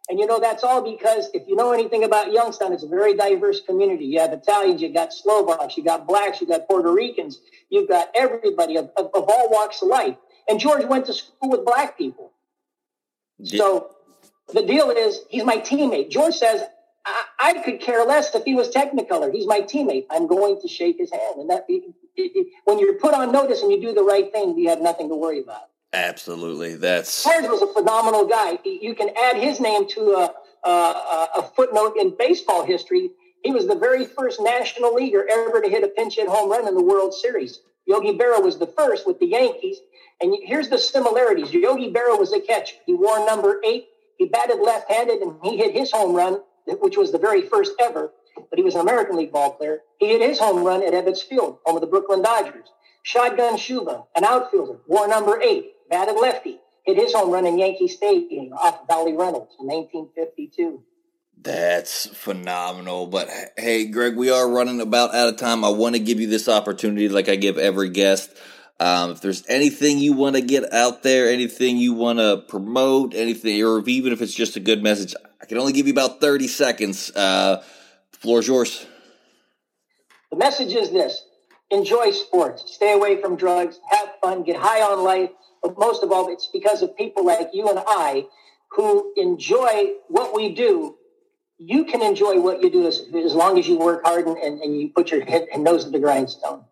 And 0.08 0.20
you 0.20 0.26
know, 0.26 0.38
that's 0.38 0.62
all 0.62 0.82
because 0.82 1.30
if 1.34 1.48
you 1.48 1.56
know 1.56 1.72
anything 1.72 2.04
about 2.04 2.32
Youngstown, 2.32 2.72
it's 2.72 2.84
a 2.84 2.88
very 2.88 3.14
diverse 3.14 3.60
community. 3.60 4.04
You 4.04 4.20
have 4.20 4.32
Italians, 4.32 4.80
you 4.80 4.92
got 4.92 5.12
Slovaks, 5.12 5.76
you 5.76 5.82
got 5.82 6.06
blacks, 6.06 6.40
you 6.40 6.46
got 6.46 6.68
Puerto 6.68 6.92
Ricans, 6.92 7.40
you've 7.70 7.88
got 7.88 8.10
everybody 8.14 8.76
of, 8.76 8.90
of, 8.96 9.06
of 9.14 9.24
all 9.28 9.50
walks 9.50 9.82
of 9.82 9.88
life. 9.88 10.16
And 10.48 10.60
George 10.60 10.84
went 10.84 11.06
to 11.06 11.12
school 11.12 11.50
with 11.50 11.64
black 11.64 11.98
people. 11.98 12.32
Yeah. 13.38 13.58
So 13.58 13.96
the 14.52 14.62
deal 14.62 14.90
is, 14.90 15.20
he's 15.28 15.44
my 15.44 15.56
teammate. 15.56 16.10
George 16.10 16.34
says, 16.34 16.62
I, 17.04 17.24
I, 17.40 17.52
could 17.62 17.80
care 17.80 18.04
less 18.04 18.34
if 18.34 18.44
he 18.44 18.54
was 18.54 18.70
Technicolor. 18.70 19.32
He's 19.32 19.46
my 19.46 19.60
teammate. 19.60 20.06
I'm 20.10 20.26
going 20.28 20.60
to 20.60 20.68
shake 20.68 20.98
his 20.98 21.10
hand. 21.10 21.38
And 21.38 21.50
that, 21.50 21.64
it, 21.68 21.92
it, 22.16 22.46
when 22.64 22.78
you're 22.78 22.94
put 22.94 23.12
on 23.12 23.32
notice 23.32 23.62
and 23.62 23.72
you 23.72 23.80
do 23.80 23.92
the 23.92 24.02
right 24.02 24.30
thing, 24.32 24.56
you 24.56 24.68
have 24.68 24.80
nothing 24.80 25.08
to 25.08 25.16
worry 25.16 25.40
about. 25.40 25.68
Absolutely, 25.96 26.76
that's. 26.76 27.24
George 27.24 27.46
was 27.46 27.62
a 27.62 27.72
phenomenal 27.72 28.26
guy. 28.26 28.58
You 28.64 28.94
can 28.94 29.08
add 29.16 29.36
his 29.36 29.60
name 29.60 29.88
to 29.88 30.00
a, 30.12 30.68
a, 30.68 31.28
a 31.38 31.50
footnote 31.56 31.94
in 31.98 32.14
baseball 32.18 32.66
history. 32.66 33.10
He 33.42 33.50
was 33.50 33.66
the 33.66 33.76
very 33.76 34.04
first 34.04 34.38
national 34.42 34.94
leaguer 34.94 35.26
ever 35.30 35.62
to 35.62 35.70
hit 35.70 35.84
a 35.84 35.88
pinch 35.88 36.16
hit 36.16 36.28
home 36.28 36.50
run 36.50 36.68
in 36.68 36.74
the 36.74 36.82
World 36.82 37.14
Series. 37.14 37.60
Yogi 37.86 38.12
Berra 38.12 38.42
was 38.42 38.58
the 38.58 38.66
first 38.66 39.06
with 39.06 39.18
the 39.20 39.26
Yankees. 39.26 39.78
And 40.20 40.36
here's 40.44 40.68
the 40.68 40.78
similarities. 40.78 41.50
Yogi 41.52 41.90
Berra 41.90 42.18
was 42.18 42.32
a 42.34 42.40
catcher. 42.40 42.76
He 42.84 42.92
wore 42.92 43.24
number 43.24 43.60
eight. 43.64 43.86
He 44.18 44.26
batted 44.26 44.60
left-handed, 44.60 45.22
and 45.22 45.36
he 45.42 45.56
hit 45.56 45.74
his 45.74 45.92
home 45.92 46.14
run, 46.14 46.40
which 46.66 46.98
was 46.98 47.10
the 47.10 47.18
very 47.18 47.40
first 47.40 47.72
ever. 47.80 48.12
But 48.34 48.58
he 48.58 48.62
was 48.62 48.74
an 48.74 48.82
American 48.82 49.16
League 49.16 49.32
ball 49.32 49.52
player. 49.52 49.80
He 49.98 50.08
hit 50.08 50.20
his 50.20 50.38
home 50.38 50.62
run 50.62 50.82
at 50.82 50.92
Ebbets 50.92 51.22
Field, 51.22 51.58
home 51.64 51.76
of 51.76 51.80
the 51.80 51.86
Brooklyn 51.86 52.20
Dodgers. 52.20 52.68
Shotgun 53.02 53.56
Shuba, 53.56 54.04
an 54.14 54.24
outfielder, 54.24 54.80
wore 54.88 55.06
number 55.08 55.40
eight 55.40 55.75
batted 55.88 56.16
lefty, 56.20 56.58
hit 56.84 56.96
his 56.96 57.12
home 57.12 57.30
run 57.30 57.46
in 57.46 57.58
Yankee 57.58 57.88
Stadium 57.88 58.52
off 58.52 58.80
Allie 58.88 59.16
Reynolds 59.16 59.54
in 59.60 59.66
1952. 59.66 60.82
That's 61.42 62.06
phenomenal. 62.06 63.06
But 63.06 63.28
hey, 63.56 63.86
Greg, 63.86 64.16
we 64.16 64.30
are 64.30 64.48
running 64.48 64.80
about 64.80 65.14
out 65.14 65.28
of 65.28 65.36
time. 65.36 65.64
I 65.64 65.68
want 65.68 65.94
to 65.94 66.00
give 66.00 66.18
you 66.20 66.26
this 66.26 66.48
opportunity, 66.48 67.08
like 67.08 67.28
I 67.28 67.36
give 67.36 67.58
every 67.58 67.90
guest. 67.90 68.30
Um, 68.78 69.12
if 69.12 69.20
there's 69.20 69.44
anything 69.48 69.98
you 69.98 70.12
want 70.12 70.36
to 70.36 70.42
get 70.42 70.72
out 70.72 71.02
there, 71.02 71.30
anything 71.30 71.78
you 71.78 71.94
want 71.94 72.18
to 72.18 72.44
promote, 72.48 73.14
anything, 73.14 73.62
or 73.62 73.82
even 73.86 74.12
if 74.12 74.20
it's 74.20 74.34
just 74.34 74.56
a 74.56 74.60
good 74.60 74.82
message, 74.82 75.14
I 75.40 75.46
can 75.46 75.58
only 75.58 75.72
give 75.72 75.86
you 75.86 75.92
about 75.92 76.20
30 76.20 76.48
seconds. 76.48 77.10
Uh, 77.14 77.62
floor 78.12 78.40
is 78.40 78.48
yours. 78.48 78.86
The 80.30 80.36
message 80.36 80.74
is 80.74 80.90
this 80.90 81.24
enjoy 81.70 82.10
sports, 82.10 82.64
stay 82.74 82.92
away 82.92 83.20
from 83.20 83.36
drugs, 83.36 83.78
have 83.88 84.08
fun, 84.22 84.42
get 84.42 84.56
high 84.56 84.82
on 84.82 85.02
life. 85.04 85.30
But 85.62 85.78
most 85.78 86.02
of 86.02 86.12
all, 86.12 86.32
it's 86.32 86.48
because 86.52 86.82
of 86.82 86.96
people 86.96 87.24
like 87.24 87.50
you 87.52 87.68
and 87.68 87.82
I 87.86 88.26
who 88.70 89.12
enjoy 89.16 89.92
what 90.08 90.34
we 90.34 90.54
do. 90.54 90.96
You 91.58 91.84
can 91.84 92.02
enjoy 92.02 92.38
what 92.40 92.62
you 92.62 92.70
do 92.70 92.86
as, 92.86 93.00
as 93.14 93.34
long 93.34 93.58
as 93.58 93.66
you 93.66 93.78
work 93.78 94.04
hard 94.04 94.26
and, 94.26 94.36
and, 94.36 94.60
and 94.60 94.80
you 94.80 94.90
put 94.90 95.10
your 95.10 95.24
head 95.24 95.46
and 95.52 95.64
nose 95.64 95.84
to 95.84 95.90
the 95.90 95.98
grindstone. 95.98 96.64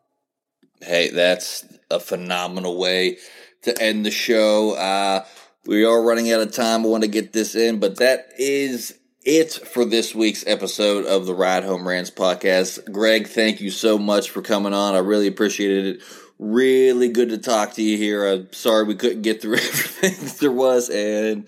Hey, 0.83 1.11
that's 1.11 1.64
a 1.90 1.99
phenomenal 1.99 2.77
way 2.77 3.18
to 3.62 3.83
end 3.83 4.05
the 4.05 4.11
show. 4.11 4.73
Uh, 4.73 5.25
we 5.64 5.85
are 5.85 6.03
running 6.03 6.31
out 6.31 6.40
of 6.40 6.53
time. 6.53 6.85
I 6.85 6.88
want 6.88 7.05
to 7.05 7.09
get 7.09 7.33
this 7.33 7.55
in, 7.55 7.81
but 7.81 7.97
that 7.97 8.29
is 8.38 8.99
it 9.25 9.53
for 9.53 9.87
this 9.87 10.14
week's 10.14 10.47
episode 10.47 11.07
of 11.07 11.25
the 11.25 11.35
Ride 11.35 11.64
Home 11.64 11.88
Rants 11.88 12.11
podcast. 12.11 12.92
Greg, 12.92 13.27
thank 13.27 13.62
you 13.62 13.70
so 13.70 13.97
much 13.97 14.29
for 14.29 14.42
coming 14.42 14.75
on. 14.75 14.94
I 14.94 14.99
really 14.99 15.27
appreciated 15.27 15.97
it. 15.97 16.03
Really 16.38 17.09
good 17.09 17.29
to 17.31 17.38
talk 17.38 17.75
to 17.75 17.83
you 17.83 17.97
here. 17.97 18.27
I'm 18.27 18.53
sorry 18.53 18.85
we 18.85 18.97
couldn't 18.97 19.23
get 19.23 19.40
through 19.40 19.55
everything 19.55 20.25
that 20.25 20.38
there 20.38 20.53
was 20.53 20.90
and 20.90 21.47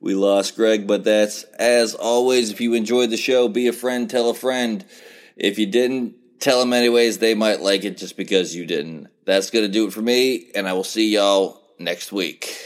we 0.00 0.14
lost 0.14 0.54
Greg, 0.54 0.86
but 0.86 1.04
that's 1.04 1.42
as 1.58 1.94
always. 1.94 2.50
If 2.50 2.60
you 2.60 2.74
enjoyed 2.74 3.10
the 3.10 3.16
show, 3.16 3.48
be 3.48 3.66
a 3.66 3.72
friend, 3.72 4.08
tell 4.08 4.30
a 4.30 4.34
friend. 4.34 4.84
If 5.36 5.58
you 5.58 5.66
didn't, 5.66 6.14
tell 6.40 6.60
them 6.60 6.72
anyways. 6.72 7.18
They 7.18 7.34
might 7.34 7.60
like 7.60 7.84
it 7.84 7.96
just 7.96 8.16
because 8.16 8.54
you 8.54 8.64
didn't. 8.64 9.08
That's 9.24 9.50
to 9.50 9.68
do 9.68 9.88
it 9.88 9.92
for 9.92 10.02
me, 10.02 10.50
and 10.54 10.68
I 10.68 10.72
will 10.72 10.84
see 10.84 11.14
y'all 11.14 11.60
next 11.78 12.12
week. 12.12 12.56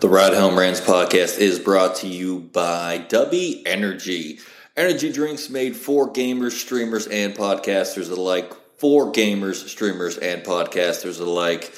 The 0.00 0.08
Ride 0.08 0.34
Home 0.34 0.58
Rants 0.58 0.80
podcast 0.80 1.38
is 1.38 1.58
brought 1.58 1.96
to 1.96 2.08
you 2.08 2.40
by 2.40 2.98
Dubby 3.08 3.62
Energy. 3.66 4.38
Energy 4.76 5.12
drinks 5.12 5.50
made 5.50 5.76
for 5.76 6.12
gamers, 6.12 6.52
streamers, 6.52 7.06
and 7.06 7.34
podcasters 7.34 8.10
alike. 8.10 8.52
For 8.78 9.12
gamers, 9.12 9.68
streamers, 9.68 10.18
and 10.18 10.42
podcasters 10.42 11.20
alike. 11.20 11.72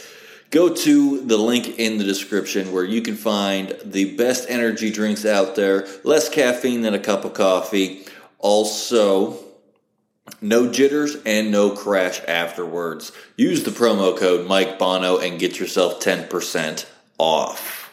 Go 0.50 0.74
to 0.74 1.20
the 1.20 1.37
link 1.37 1.78
in 1.78 1.98
the 1.98 2.04
description 2.04 2.72
where 2.72 2.85
you 2.85 3.02
can 3.02 3.16
find 3.16 3.76
the 3.85 4.16
best 4.16 4.48
energy 4.48 4.90
drinks 4.90 5.24
out 5.24 5.56
there. 5.56 5.87
Less 6.04 6.28
caffeine 6.28 6.82
than 6.82 6.94
a 6.94 6.98
cup 6.98 7.24
of 7.24 7.35
coffee. 7.35 8.06
Also, 8.38 9.38
no 10.40 10.70
jitters 10.70 11.16
and 11.26 11.50
no 11.50 11.70
crash 11.70 12.20
afterwards. 12.26 13.12
Use 13.37 13.64
the 13.64 13.70
promo 13.70 14.16
code 14.16 14.46
Mike 14.46 14.78
Bono 14.78 15.18
and 15.18 15.38
get 15.38 15.59
yourself 15.59 16.00
10% 16.00 16.87
off. 17.18 17.86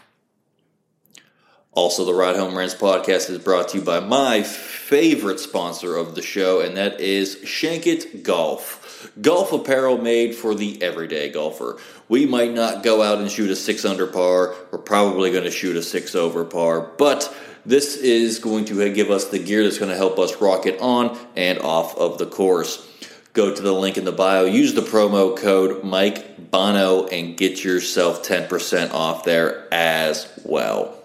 Also, 1.75 2.05
the 2.05 2.13
Ride 2.13 2.35
Home 2.35 2.55
Rants 2.55 2.75
podcast 2.75 3.31
is 3.31 3.39
brought 3.39 3.69
to 3.69 3.79
you 3.79 3.83
by 3.83 3.99
my 3.99 4.43
favorite 4.43 5.39
sponsor 5.39 5.95
of 5.95 6.13
the 6.13 6.21
show, 6.21 6.61
and 6.61 6.77
that 6.77 7.01
is 7.01 7.37
Shankit 7.37 8.21
Golf. 8.21 9.11
Golf 9.19 9.51
apparel 9.51 9.97
made 9.97 10.35
for 10.35 10.53
the 10.53 10.81
everyday 10.83 11.31
golfer. 11.31 11.79
We 12.07 12.27
might 12.27 12.53
not 12.53 12.83
go 12.83 13.01
out 13.01 13.17
and 13.17 13.31
shoot 13.31 13.49
a 13.49 13.55
six 13.55 13.85
under 13.85 14.05
par. 14.05 14.53
We're 14.71 14.77
probably 14.77 15.31
going 15.31 15.45
to 15.45 15.51
shoot 15.51 15.75
a 15.75 15.81
six 15.81 16.13
over 16.13 16.45
par, 16.45 16.91
but 16.99 17.35
this 17.65 17.97
is 17.97 18.37
going 18.37 18.65
to 18.65 18.93
give 18.93 19.09
us 19.09 19.29
the 19.29 19.39
gear 19.39 19.63
that's 19.63 19.79
going 19.79 19.89
to 19.89 19.97
help 19.97 20.19
us 20.19 20.39
rock 20.39 20.67
it 20.67 20.79
on 20.79 21.17
and 21.35 21.57
off 21.57 21.97
of 21.97 22.19
the 22.19 22.27
course. 22.27 22.87
Go 23.33 23.53
to 23.53 23.61
the 23.61 23.73
link 23.73 23.97
in 23.97 24.05
the 24.05 24.11
bio, 24.11 24.45
use 24.45 24.75
the 24.75 24.81
promo 24.81 25.35
code 25.35 25.83
Mike 25.83 26.51
Bono, 26.51 27.07
and 27.07 27.35
get 27.35 27.63
yourself 27.63 28.23
10% 28.23 28.93
off 28.93 29.23
there 29.23 29.67
as 29.73 30.31
well. 30.45 31.02